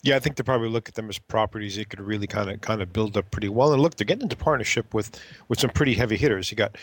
Yeah, 0.03 0.15
I 0.15 0.19
think 0.19 0.35
they 0.35 0.43
probably 0.43 0.69
look 0.69 0.87
at 0.87 0.95
them 0.95 1.09
as 1.09 1.17
properties 1.17 1.75
they 1.75 1.83
could 1.83 1.99
really 1.99 2.27
kind 2.27 2.49
of 2.49 2.61
kind 2.61 2.81
of 2.81 2.93
build 2.93 3.17
up 3.17 3.29
pretty 3.31 3.49
well. 3.49 3.73
And 3.73 3.81
look, 3.81 3.95
they're 3.95 4.05
getting 4.05 4.23
into 4.23 4.35
partnership 4.35 4.93
with 4.93 5.19
with 5.47 5.59
some 5.59 5.71
pretty 5.71 5.95
heavy 5.95 6.17
hitters. 6.17 6.51
You 6.51 6.57
got 6.57 6.77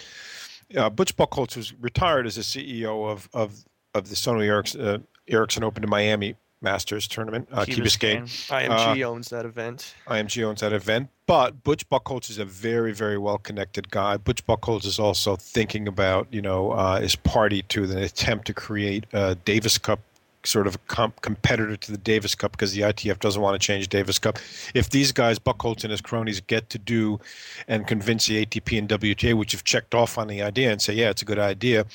uh, 0.77 0.91
Butch 0.91 1.17
Buchholz, 1.17 1.55
who's 1.55 1.73
retired 1.81 2.27
as 2.27 2.37
the 2.37 2.43
CEO 2.43 3.09
of 3.11 3.29
of 3.33 3.65
of 3.95 4.09
the 4.09 4.17
Sony 4.17 4.49
uh, 4.81 4.99
Ericsson 5.29 5.65
Open 5.65 5.83
to 5.83 5.89
Miami 5.89 6.35
Masters 6.65 7.07
tournament. 7.07 7.49
Uh, 7.53 7.65
Key 7.65 7.75
Key 7.75 7.81
Biscayne. 7.83 8.23
Biscayne. 8.25 8.69
IMG 8.69 9.05
owns 9.05 9.29
that 9.29 9.45
event. 9.45 9.95
IMG 10.09 10.43
owns 10.43 10.61
that 10.61 10.73
event. 10.73 11.11
But 11.27 11.63
Butch 11.63 11.89
Buchholz 11.89 12.29
is 12.29 12.39
a 12.39 12.45
very, 12.45 12.93
very 12.93 13.17
well 13.17 13.39
connected 13.39 13.91
guy. 13.91 14.17
Butch 14.17 14.45
Buchholz 14.47 14.85
is 14.85 14.99
also 14.99 15.37
thinking 15.37 15.87
about, 15.87 16.27
you 16.31 16.43
know, 16.43 16.73
uh, 16.73 16.99
is 17.03 17.15
party 17.15 17.63
to 17.63 17.87
the 17.87 18.03
attempt 18.03 18.47
to 18.49 18.55
create 18.55 19.05
a 19.13 19.37
Davis 19.37 19.79
Cup 19.79 20.01
sort 20.47 20.67
of 20.67 20.85
comp- 20.87 21.21
competitor 21.21 21.77
to 21.77 21.93
the 21.93 21.99
Davis 21.99 22.35
Cup 22.35 22.53
because 22.53 22.73
the 22.73 22.83
ITF 22.83 23.19
doesn't 23.19 23.41
want 23.41 23.61
to 23.61 23.65
change 23.65 23.89
Davis 23.89 24.19
Cup. 24.19 24.39
If 24.75 24.91
these 24.91 25.13
guys, 25.13 25.39
Buchholz 25.39 25.85
and 25.85 25.91
his 25.91 26.01
cronies, 26.01 26.41
get 26.41 26.71
to 26.71 26.79
do 26.79 27.21
and 27.69 27.87
convince 27.87 28.27
the 28.27 28.45
ATP 28.45 28.79
and 28.79 28.89
WTA, 28.89 29.35
which 29.35 29.53
have 29.53 29.65
checked 29.65 29.95
off 29.95 30.19
on 30.19 30.29
the 30.29 30.43
idea 30.43 30.71
and 30.71 30.81
say, 30.81 30.95
yeah, 30.95 31.11
it's 31.11 31.23
a 31.23 31.25
good 31.25 31.39
idea, 31.39 31.87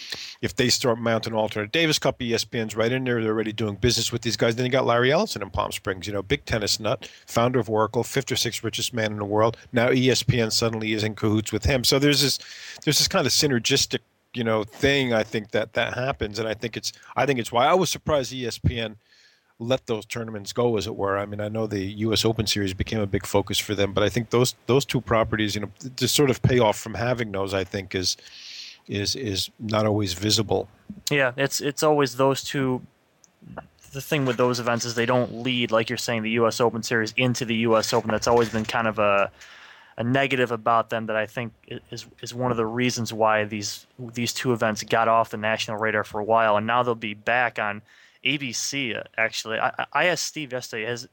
if 0.41 0.55
they 0.55 0.69
start 0.69 0.99
mounting 0.99 1.33
an 1.33 1.39
alternate 1.39 1.71
Davis 1.71 1.99
Cup, 1.99 2.19
ESPN's 2.19 2.75
right 2.75 2.91
in 2.91 3.03
there. 3.03 3.21
They're 3.21 3.31
already 3.31 3.53
doing 3.53 3.75
business 3.75 4.11
with 4.11 4.21
these 4.21 4.37
guys. 4.37 4.55
Then 4.55 4.65
you 4.65 4.71
got 4.71 4.85
Larry 4.85 5.11
Ellison 5.11 5.41
in 5.41 5.49
Palm 5.49 5.71
Springs, 5.71 6.07
you 6.07 6.13
know, 6.13 6.23
big 6.23 6.45
tennis 6.45 6.79
nut, 6.79 7.09
founder 7.25 7.59
of 7.59 7.69
Oracle, 7.69 8.03
fifth 8.03 8.31
or 8.31 8.35
sixth 8.35 8.63
richest 8.63 8.93
man 8.93 9.11
in 9.11 9.17
the 9.17 9.25
world. 9.25 9.57
Now 9.71 9.89
ESPN 9.89 10.51
suddenly 10.51 10.93
is 10.93 11.03
in 11.03 11.15
cahoots 11.15 11.51
with 11.51 11.65
him. 11.65 11.83
So 11.83 11.99
there's 11.99 12.21
this, 12.21 12.39
there's 12.83 12.97
this 12.97 13.07
kind 13.07 13.25
of 13.25 13.33
synergistic 13.33 13.99
you 14.33 14.43
know 14.43 14.63
thing 14.63 15.13
i 15.13 15.23
think 15.23 15.51
that 15.51 15.73
that 15.73 15.93
happens 15.93 16.39
and 16.39 16.47
i 16.47 16.53
think 16.53 16.77
it's 16.77 16.93
i 17.15 17.25
think 17.25 17.39
it's 17.39 17.51
why 17.51 17.65
i 17.65 17.73
was 17.73 17.89
surprised 17.89 18.31
espn 18.33 18.95
let 19.61 19.85
those 19.87 20.05
tournaments 20.05 20.53
go 20.53 20.77
as 20.77 20.87
it 20.87 20.95
were 20.95 21.17
i 21.17 21.25
mean 21.25 21.41
i 21.41 21.47
know 21.49 21.67
the 21.67 21.83
us 21.95 22.23
open 22.23 22.45
series 22.47 22.73
became 22.73 22.99
a 22.99 23.07
big 23.07 23.25
focus 23.25 23.57
for 23.57 23.75
them 23.75 23.93
but 23.93 24.03
i 24.03 24.09
think 24.09 24.29
those 24.29 24.55
those 24.67 24.85
two 24.85 25.01
properties 25.01 25.55
you 25.55 25.61
know 25.61 25.69
the 25.97 26.07
sort 26.07 26.29
of 26.29 26.41
payoff 26.41 26.77
from 26.77 26.93
having 26.93 27.31
those 27.31 27.53
i 27.53 27.63
think 27.63 27.95
is 27.95 28.15
is 28.87 29.15
is 29.15 29.49
not 29.59 29.85
always 29.85 30.13
visible 30.13 30.67
Yeah, 31.11 31.33
it's 31.37 31.61
it's 31.61 31.83
always 31.83 32.15
those 32.15 32.43
two. 32.43 32.81
The 33.91 34.01
thing 34.01 34.25
with 34.25 34.37
those 34.37 34.59
events 34.59 34.85
is 34.85 34.93
they 34.93 35.07
don't 35.07 35.41
lead, 35.41 35.71
like 35.71 35.89
you're 35.89 35.97
saying, 35.97 36.21
the 36.21 36.31
U.S. 36.31 36.59
Open 36.59 36.83
Series 36.83 37.13
into 37.17 37.45
the 37.45 37.55
U.S. 37.55 37.91
Open. 37.91 38.11
That's 38.11 38.27
always 38.27 38.49
been 38.49 38.65
kind 38.65 38.87
of 38.87 38.99
a 38.99 39.31
a 39.99 40.03
negative 40.03 40.51
about 40.51 40.89
them 40.89 41.05
that 41.05 41.15
I 41.15 41.27
think 41.27 41.53
is 41.91 42.07
is 42.21 42.33
one 42.33 42.49
of 42.49 42.57
the 42.57 42.65
reasons 42.65 43.13
why 43.13 43.43
these 43.43 43.85
these 43.99 44.33
two 44.33 44.53
events 44.53 44.81
got 44.83 45.07
off 45.07 45.29
the 45.29 45.37
national 45.37 45.77
radar 45.77 46.03
for 46.03 46.19
a 46.19 46.23
while, 46.23 46.57
and 46.57 46.65
now 46.65 46.81
they'll 46.81 46.95
be 46.95 47.13
back 47.13 47.59
on 47.59 47.83
ABC. 48.25 48.99
Actually, 49.17 49.59
I, 49.59 49.85
I- 49.93 50.05
asked 50.07 50.25
Steve 50.25 50.51
yesterday, 50.51 50.85
has 50.85 51.07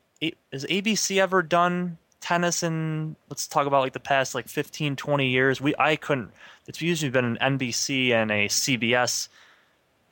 has 0.51 0.65
ABC 0.65 1.19
ever 1.21 1.43
done 1.43 1.99
tennis 2.21 2.63
in 2.63 3.15
let's 3.29 3.47
talk 3.47 3.67
about 3.67 3.83
like 3.83 3.93
the 3.93 4.01
past 4.01 4.35
like 4.35 4.49
15 4.49 4.97
20 4.97 5.29
years 5.29 5.61
we 5.61 5.75
i 5.79 5.95
couldn't 5.95 6.33
it's 6.67 6.83
usually 6.83 7.11
been 7.11 7.25
an 7.27 7.59
nbc 7.59 8.11
and 8.11 8.33
a 8.33 8.49
cbs 8.49 9.29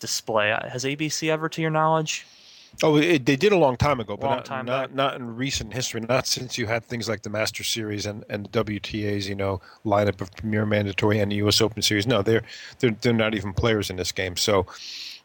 display. 0.05 0.55
Has 0.69 0.85
ABC 0.85 1.31
ever, 1.31 1.49
to 1.49 1.63
your 1.63 1.71
knowledge? 1.71 2.27
Oh, 2.83 2.97
it, 2.97 3.25
they 3.25 3.37
did 3.37 3.53
a 3.53 3.57
long 3.57 3.77
time 3.77 4.01
ago, 4.01 4.17
but 4.17 4.27
Long 4.27 4.37
not, 4.37 4.45
time 4.45 4.67
not, 4.67 4.95
not 4.95 5.15
in 5.15 5.37
recent 5.37 5.73
history. 5.73 6.01
Not 6.01 6.27
since 6.27 6.59
you 6.59 6.67
had 6.67 6.85
things 6.85 7.09
like 7.09 7.23
the 7.23 7.31
Master 7.31 7.63
Series 7.63 8.07
and, 8.07 8.25
and 8.29 8.47
the 8.47 8.65
WTA's, 8.65 9.29
you 9.29 9.35
know, 9.35 9.61
lineup 9.85 10.21
of 10.21 10.35
Premier 10.37 10.67
Mandatory 10.67 11.19
and 11.21 11.31
the 11.31 11.37
U.S. 11.37 11.61
Open 11.61 11.83
Series. 11.83 12.07
No, 12.07 12.23
they're 12.23 12.43
they're 12.81 12.97
they're 13.01 13.13
not 13.13 13.35
even 13.35 13.53
players 13.53 13.91
in 13.91 13.97
this 13.97 14.13
game. 14.13 14.37
So, 14.37 14.67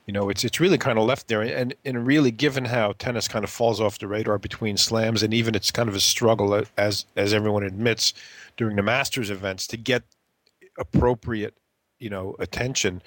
you 0.05 0.13
know, 0.13 0.29
it's 0.29 0.43
it's 0.43 0.59
really 0.59 0.77
kind 0.77 0.99
of 0.99 1.05
left 1.05 1.27
there. 1.27 1.41
And 1.41 1.73
and 1.85 2.05
really, 2.05 2.31
given 2.31 2.65
how 2.65 2.93
tennis 2.93 3.27
kind 3.27 3.43
of 3.43 3.49
falls 3.49 3.81
off 3.81 3.99
the 3.99 4.07
radar 4.07 4.37
between 4.37 4.77
slams, 4.77 5.23
and 5.23 5.33
even 5.33 5.55
it's 5.55 5.71
kind 5.71 5.89
of 5.89 5.95
a 5.95 5.99
struggle 5.99 6.63
as 6.77 7.05
as 7.15 7.33
everyone 7.33 7.63
admits 7.63 8.13
during 8.57 8.75
the 8.75 8.83
Masters 8.83 9.29
events 9.29 9.65
to 9.67 9.77
get 9.77 10.03
appropriate, 10.77 11.55
you 11.99 12.09
know, 12.09 12.35
attention. 12.39 13.01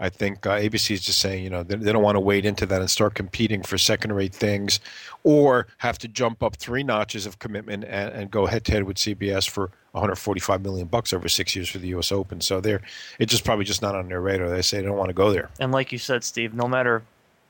I 0.00 0.08
think 0.08 0.46
uh, 0.46 0.58
ABC 0.58 0.92
is 0.92 1.02
just 1.02 1.18
saying, 1.18 1.44
you 1.44 1.50
know, 1.50 1.62
they, 1.62 1.76
they 1.76 1.92
don't 1.92 2.02
want 2.02 2.16
to 2.16 2.20
wade 2.20 2.44
into 2.44 2.66
that 2.66 2.80
and 2.80 2.90
start 2.90 3.14
competing 3.14 3.62
for 3.62 3.78
second-rate 3.78 4.34
things, 4.34 4.80
or 5.24 5.66
have 5.78 5.98
to 5.98 6.08
jump 6.08 6.42
up 6.42 6.56
three 6.56 6.82
notches 6.82 7.26
of 7.26 7.38
commitment 7.38 7.84
and, 7.84 8.12
and 8.12 8.30
go 8.30 8.46
head-to-head 8.46 8.84
with 8.84 8.96
CBS 8.96 9.48
for 9.48 9.70
145 9.92 10.62
million 10.62 10.86
bucks 10.86 11.12
over 11.12 11.28
six 11.28 11.54
years 11.54 11.68
for 11.68 11.78
the 11.78 11.88
U.S. 11.88 12.10
Open. 12.10 12.40
So 12.40 12.60
they're 12.60 12.80
it's 13.18 13.30
just 13.30 13.44
probably 13.44 13.64
just 13.64 13.82
not 13.82 13.94
on 13.94 14.08
their 14.08 14.20
radar. 14.20 14.48
They 14.48 14.62
say 14.62 14.78
they 14.78 14.86
don't 14.86 14.96
want 14.96 15.10
to 15.10 15.14
go 15.14 15.32
there. 15.32 15.50
And 15.60 15.70
like 15.70 15.92
you 15.92 15.98
said, 15.98 16.24
Steve, 16.24 16.54
no 16.54 16.66
matter 16.66 17.02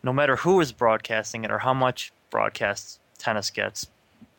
no 0.03 0.13
matter 0.13 0.37
who 0.37 0.61
is 0.61 0.73
broadcasting 0.73 1.45
it 1.45 1.51
or 1.51 1.59
how 1.59 1.73
much 1.73 2.13
broadcast 2.31 2.99
tennis 3.19 3.51
gets, 3.51 3.87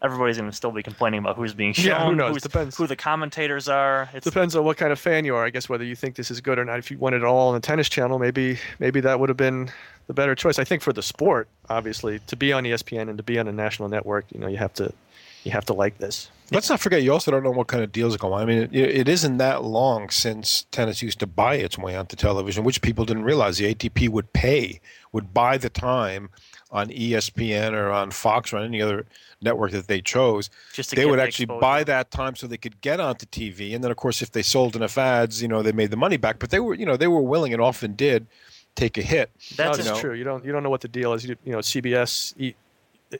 everybody's 0.04 0.38
going 0.38 0.50
to 0.50 0.56
still 0.56 0.72
be 0.72 0.84
complaining 0.84 1.20
about 1.20 1.36
who's 1.38 1.54
being 1.54 1.74
shown, 1.74 1.86
Yeah, 1.88 2.06
who 2.06 2.16
knows? 2.16 2.42
Depends. 2.42 2.78
who 2.78 2.88
the 2.88 2.96
commentators 2.96 3.70
are. 3.70 4.10
It's 4.13 4.26
Depends 4.26 4.56
on 4.56 4.63
what 4.66 4.78
kind 4.78 4.92
of 4.92 5.00
fan 5.00 5.26
you 5.26 5.36
are, 5.36 5.46
I 5.46 5.50
guess, 5.50 5.70
whether 5.70 5.84
you 5.84 5.96
think 5.96 6.16
this 6.16 6.30
is 6.30 6.42
good 6.42 6.60
or 6.60 6.66
not. 6.66 6.78
If 6.80 6.92
you 6.92 6.98
wanted 6.98 7.18
it 7.18 7.24
all 7.26 7.50
on 7.50 7.54
the 7.56 7.62
tennis 7.62 7.89
channel, 7.89 8.20
maybe 8.20 8.60
maybe 8.80 9.00
that 9.02 9.20
would 9.20 9.30
have 9.30 9.38
been 9.38 9.72
the 10.08 10.13
better 10.13 10.36
choice. 10.36 10.60
I 10.60 10.66
think 10.66 10.82
for 10.82 10.94
the 10.94 11.02
sport, 11.02 11.48
obviously, 11.70 12.20
to 12.28 12.36
be 12.36 12.52
on 12.52 12.66
ESPN 12.66 13.10
and 13.10 13.18
to 13.18 13.24
be 13.24 13.39
on 13.39 13.48
a 13.48 13.54
national 13.54 13.89
network, 13.89 14.26
you 14.34 14.39
know, 14.39 14.48
you 14.48 14.58
have 14.58 14.74
to 14.74 14.94
you 15.44 15.52
have 15.52 15.66
to 15.66 15.74
like 15.74 15.98
this. 15.98 16.30
Let's 16.51 16.69
not 16.69 16.79
forget, 16.79 17.01
you 17.01 17.12
also 17.12 17.32
don't 17.32 17.43
know 17.43 17.51
what 17.51 17.67
kind 17.67 17.84
of 17.84 17.91
deals 17.91 18.13
are 18.13 18.17
going 18.19 18.34
on. 18.34 18.41
I 18.41 18.45
mean, 18.45 18.69
it, 18.71 18.75
it 18.75 19.08
isn't 19.10 19.38
that 19.38 19.63
long 19.63 20.10
since 20.10 20.65
tennis 20.71 21.01
used 21.01 21.19
to 21.19 21.27
buy 21.27 21.56
its 21.56 21.77
way 21.77 21.95
onto 21.95 22.15
television, 22.15 22.63
which 22.63 22.82
people 22.82 23.06
didn't 23.06 23.23
realize. 23.23 23.58
The 23.58 23.73
ATP 23.73 24.10
would 24.10 24.34
pay, 24.34 24.79
would 25.12 25.34
buy 25.34 25.58
the 25.58 25.69
time 25.69 26.29
on 26.71 26.89
ESPN 26.89 27.73
or 27.73 27.91
on 27.91 28.12
Fox 28.12 28.51
or 28.53 28.58
on 28.58 28.65
any 28.65 28.82
other 28.82 29.06
network 29.41 29.71
that 29.71 29.88
they 29.88 30.01
chose. 30.01 30.49
Just 30.73 30.89
to 30.91 30.95
they 30.95 31.06
would 31.06 31.19
the 31.19 31.23
actually 31.23 31.43
exposure. 31.43 31.60
buy 31.62 31.84
that 31.86 32.12
time 32.12 32.36
so 32.36 32.47
they 32.47 32.58
could 32.58 32.79
get 32.82 32.99
onto 32.99 33.25
TV. 33.25 33.73
And 33.73 33.84
then, 33.84 33.91
of 33.91 33.97
course, 33.97 34.21
if 34.21 34.32
they 34.32 34.41
sold 34.41 34.75
enough 34.75 34.97
ads, 34.97 35.41
you 35.41 35.47
know, 35.47 35.62
they 35.62 35.71
made 35.71 35.91
the 35.91 35.97
money 35.97 36.17
back. 36.17 36.39
But 36.39 36.49
they 36.49 36.60
were, 36.60 36.73
you 36.75 36.86
know, 36.86 36.97
they 36.97 37.08
were 37.08 37.21
willing 37.21 37.53
and 37.53 37.62
often 37.62 37.93
did 37.95 38.27
take 38.75 38.97
a 38.97 39.01
hit. 39.03 39.29
That's 39.56 39.77
That's 39.77 39.77
you 39.79 39.93
know. 39.93 39.99
true. 39.99 40.13
You 40.13 40.23
don't 40.23 40.43
you 40.45 40.51
don't 40.51 40.63
know 40.63 40.69
what 40.71 40.82
the 40.82 40.88
deal 40.88 41.13
is. 41.13 41.25
You, 41.25 41.36
you 41.45 41.51
know, 41.51 41.60
CBS. 41.60 42.34
e- 42.39 42.56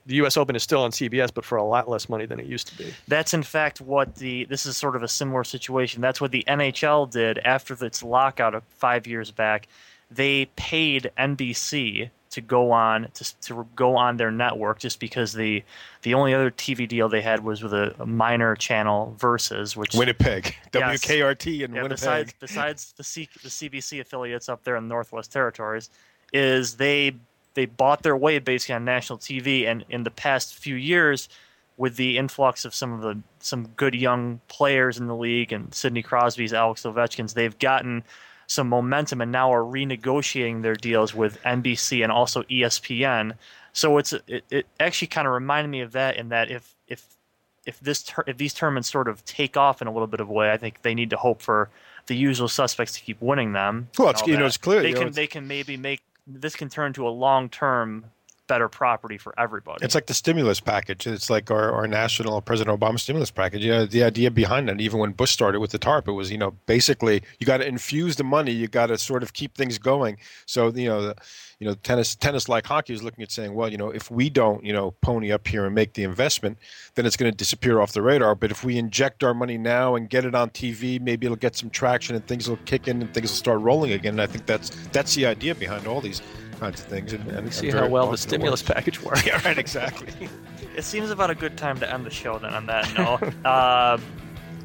The 0.06 0.16
U.S. 0.16 0.38
Open 0.38 0.56
is 0.56 0.64
still 0.64 0.84
on 0.84 0.92
CBS, 0.92 1.34
but 1.34 1.46
for 1.46 1.58
a 1.58 1.64
lot 1.64 1.90
less 1.90 2.10
money 2.10 2.26
than 2.26 2.40
it 2.40 2.46
used 2.46 2.68
to 2.70 2.78
be. 2.78 2.94
That's 3.08 3.34
in 3.34 3.44
fact 3.44 3.82
what 3.82 4.16
the 4.16 4.46
this 4.46 4.66
is 4.66 4.78
sort 4.78 4.96
of 4.96 5.04
a 5.04 5.08
similar 5.08 5.44
situation. 5.44 6.02
That's 6.02 6.20
what 6.22 6.32
the 6.32 6.44
NHL 6.48 7.10
did 7.12 7.40
after 7.40 7.74
its 7.86 8.04
lockout 8.04 8.54
of 8.56 8.64
five 8.78 9.08
years 9.08 9.32
back. 9.32 9.68
They 10.12 10.46
paid 10.56 11.12
NBC 11.18 12.10
to 12.30 12.42
go 12.42 12.72
on 12.72 13.08
to, 13.14 13.40
to 13.42 13.68
go 13.76 13.96
on 13.96 14.18
their 14.18 14.32
network 14.32 14.80
just 14.80 15.00
because 15.00 15.34
the 15.34 15.64
the 16.02 16.16
only 16.16 16.34
other 16.34 16.50
TV 16.50 16.88
deal 16.88 17.08
they 17.08 17.22
had 17.22 17.44
was 17.44 17.62
with 17.62 17.74
a, 17.74 17.94
a 18.00 18.06
minor 18.08 18.56
channel 18.56 19.16
Versus, 19.20 19.76
which 19.78 19.94
Winnipeg, 19.94 20.56
Yes. 20.74 21.02
WKRT 21.06 21.46
in 21.62 21.76
yeah, 21.76 21.84
Winnipeg. 21.84 21.90
besides 21.90 22.34
besides 22.40 22.94
the 22.98 23.04
C, 23.04 23.30
the 23.44 23.50
CBC 23.50 24.00
affiliates 24.02 24.50
up 24.50 24.64
there 24.64 24.76
in 24.78 24.88
the 24.88 24.90
Northwest 24.90 25.32
Territories, 25.32 25.92
is 26.34 26.76
they 26.78 27.16
they 27.54 27.66
bought 27.66 28.04
their 28.04 28.18
way 28.18 28.40
basically 28.40 28.76
on 28.76 28.86
national 28.86 29.20
TV, 29.20 29.66
and 29.68 29.86
in 29.90 30.04
the 30.04 30.12
past 30.12 30.56
few 30.56 30.76
years, 30.76 31.30
with 31.78 31.96
the 31.96 32.18
influx 32.18 32.66
of 32.66 32.74
some 32.76 32.94
of 32.94 33.02
the 33.02 33.20
some 33.40 33.68
good 33.76 33.96
young 33.96 34.40
players 34.48 34.98
in 34.98 35.08
the 35.08 35.16
league 35.16 35.52
and 35.52 35.74
Sidney 35.74 36.02
Crosby's, 36.04 36.54
Alex 36.54 36.84
Ovechkin's, 36.84 37.34
they've 37.34 37.58
gotten 37.60 38.04
some 38.48 38.68
momentum 38.70 39.22
and 39.22 39.32
now 39.32 39.52
are 39.54 39.64
renegotiating 39.64 40.62
their 40.62 40.76
deals 40.76 41.14
with 41.16 41.42
NBC 41.44 42.04
and 42.04 42.12
also 42.12 42.44
ESPN. 42.44 43.34
So 43.72 43.98
it's 43.98 44.14
it, 44.28 44.44
it 44.52 44.68
actually 44.80 45.08
kind 45.08 45.28
of 45.28 45.34
reminded 45.34 45.70
me 45.70 45.82
of 45.82 45.94
that 45.94 46.18
in 46.18 46.30
that 46.30 46.52
if 46.52 46.76
if 46.88 47.06
if 47.66 47.80
this 47.80 48.04
tur- 48.04 48.26
if 48.28 48.38
these 48.38 48.54
tournaments 48.54 48.92
sort 48.92 49.08
of 49.08 49.24
take 49.26 49.58
off 49.58 49.82
in 49.82 49.88
a 49.88 49.92
little 49.92 50.08
bit 50.08 50.20
of 50.20 50.30
a 50.30 50.34
way, 50.34 50.52
I 50.52 50.58
think 50.58 50.82
they 50.84 50.94
need 50.94 51.10
to 51.12 51.18
hope 51.18 51.42
for 51.42 51.70
the 52.06 52.16
usual 52.16 52.50
suspects 52.50 52.94
to 52.94 53.00
keep 53.02 53.20
winning 53.22 53.54
them. 53.54 53.88
Well, 53.98 54.10
it's- 54.10 54.28
you 54.28 54.38
know, 54.38 54.46
it's 54.46 54.58
clear, 54.58 54.82
they 54.82 54.92
know, 54.92 55.00
can 55.00 55.08
it's- 55.08 55.16
they 55.16 55.28
can 55.28 55.48
maybe 55.48 55.78
make 55.78 56.02
this 56.26 56.56
can 56.56 56.70
turn 56.70 56.94
to 56.94 57.08
a 57.08 57.10
long 57.10 57.50
term 57.50 58.06
better 58.54 58.70
property 58.70 59.18
for 59.18 59.34
everybody. 59.40 59.84
It's 59.84 59.96
like 59.96 60.06
the 60.06 60.14
stimulus 60.14 60.60
package. 60.60 61.08
It's 61.08 61.28
like 61.28 61.50
our, 61.50 61.72
our 61.72 61.88
national 61.88 62.40
President 62.42 62.80
Obama 62.80 63.00
stimulus 63.00 63.32
package. 63.32 63.66
You 63.66 63.72
know, 63.72 63.86
the 63.88 64.04
idea 64.04 64.30
behind 64.30 64.70
it, 64.70 64.80
even 64.80 65.00
when 65.00 65.12
Bush 65.14 65.32
started 65.32 65.60
with 65.60 65.72
the 65.72 65.80
TARP, 65.80 66.08
it 66.08 66.12
was, 66.12 66.32
you 66.32 66.38
know, 66.38 66.52
basically 66.68 67.24
you 67.40 67.48
got 67.48 67.58
to 67.58 67.68
infuse 67.68 68.16
the 68.16 68.24
money. 68.24 68.52
You 68.52 68.68
got 68.68 68.88
to 68.88 69.00
sort 69.00 69.24
of 69.24 69.34
keep 69.34 69.58
things 69.58 69.80
going. 69.80 70.18
So, 70.46 70.68
you 70.68 70.88
know, 70.88 71.02
the, 71.02 71.16
you 71.58 71.66
know, 71.66 71.74
tennis, 71.74 72.14
tennis 72.14 72.48
like 72.48 72.68
hockey 72.68 72.94
is 72.94 73.02
looking 73.02 73.24
at 73.24 73.32
saying, 73.32 73.56
well, 73.56 73.70
you 73.70 73.78
know, 73.78 73.90
if 73.90 74.12
we 74.12 74.30
don't, 74.30 74.64
you 74.64 74.72
know, 74.72 74.92
pony 75.02 75.32
up 75.32 75.48
here 75.48 75.66
and 75.66 75.74
make 75.74 75.94
the 75.94 76.04
investment, 76.04 76.60
then 76.94 77.08
it's 77.08 77.18
going 77.18 77.32
to 77.32 77.36
disappear 77.36 77.82
off 77.82 77.94
the 77.94 78.04
radar. 78.04 78.36
But 78.36 78.52
if 78.52 78.64
we 78.64 78.78
inject 78.78 79.24
our 79.24 79.34
money 79.34 79.58
now 79.58 79.96
and 79.96 80.08
get 80.08 80.26
it 80.26 80.36
on 80.36 80.52
TV, 80.52 81.02
maybe 81.02 81.26
it'll 81.26 81.38
get 81.38 81.56
some 81.56 81.72
traction 81.72 82.16
and 82.16 82.28
things 82.28 82.48
will 82.48 82.60
kick 82.66 82.88
in 82.88 83.02
and 83.02 83.12
things 83.16 83.32
will 83.32 83.38
start 83.38 83.62
rolling 83.62 83.94
again. 83.94 84.14
And 84.14 84.22
I 84.22 84.28
think 84.28 84.46
that's 84.46 84.70
that's 84.92 85.16
the 85.16 85.26
idea 85.26 85.56
behind 85.56 85.88
all 85.88 86.02
these 86.02 86.22
kinds 86.64 86.80
of 86.82 86.88
things. 86.88 87.14
And, 87.14 87.28
and 87.32 87.54
See 87.54 87.70
how 87.70 87.88
well 87.88 88.10
the 88.10 88.18
stimulus 88.18 88.62
works. 88.62 88.74
package 88.74 89.02
works. 89.02 89.26
Yeah, 89.28 89.42
right, 89.46 89.58
exactly. 89.58 90.30
it 90.78 90.84
seems 90.84 91.10
about 91.12 91.30
a 91.30 91.36
good 91.36 91.58
time 91.58 91.80
to 91.80 91.92
end 91.94 92.06
the 92.06 92.10
show 92.10 92.38
then 92.40 92.54
on 92.54 92.66
that 92.68 92.86
note. 92.98 93.34
uh, 93.46 93.98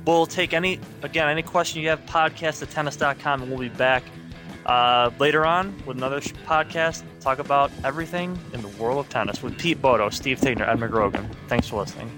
we'll 0.07 0.27
take 0.27 0.53
any 0.55 0.81
again 1.03 1.29
any 1.29 1.43
question 1.43 1.83
you 1.83 1.89
have 1.89 2.01
podcast 2.07 2.63
at 2.63 2.71
tennis.com 2.71 3.43
and 3.43 3.51
we'll 3.51 3.61
be 3.61 3.69
back 3.69 4.03
uh, 4.65 5.11
later 5.19 5.45
on 5.45 5.75
with 5.87 5.97
another 5.99 6.21
sh- 6.21 6.33
podcast 6.47 7.03
talk 7.21 7.39
about 7.39 7.71
everything 7.85 8.39
in 8.55 8.63
the 8.63 8.69
world 8.81 8.99
of 8.99 9.09
tennis 9.11 9.43
with 9.43 9.59
pete 9.59 9.83
bodo 9.83 10.09
steve 10.09 10.39
tignor 10.41 10.67
ed 10.67 10.79
mcgrogan 10.79 11.27
thanks 11.49 11.69
for 11.69 11.81
listening 11.81 12.11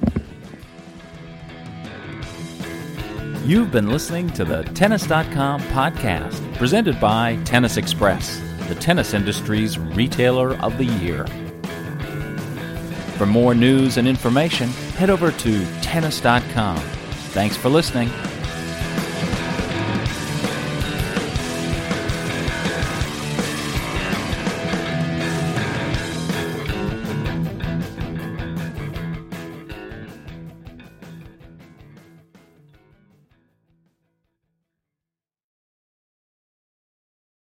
You've 3.44 3.72
been 3.72 3.88
listening 3.88 4.28
to 4.34 4.44
the 4.44 4.62
Tennis.com 4.62 5.60
podcast, 5.62 6.54
presented 6.56 7.00
by 7.00 7.36
Tennis 7.44 7.76
Express, 7.78 8.40
the 8.70 8.76
tennis 8.76 9.14
industry's 9.14 9.80
retailer 9.80 10.54
of 10.58 10.78
the 10.78 10.84
year. 10.84 11.26
For 13.18 13.26
more 13.26 13.52
news 13.52 13.96
and 13.96 14.06
information, 14.06 14.68
head 14.96 15.10
over 15.10 15.32
to 15.32 15.80
Tennis.com. 15.82 16.78
Thanks 16.78 17.56
for 17.56 17.68
listening. 17.68 18.08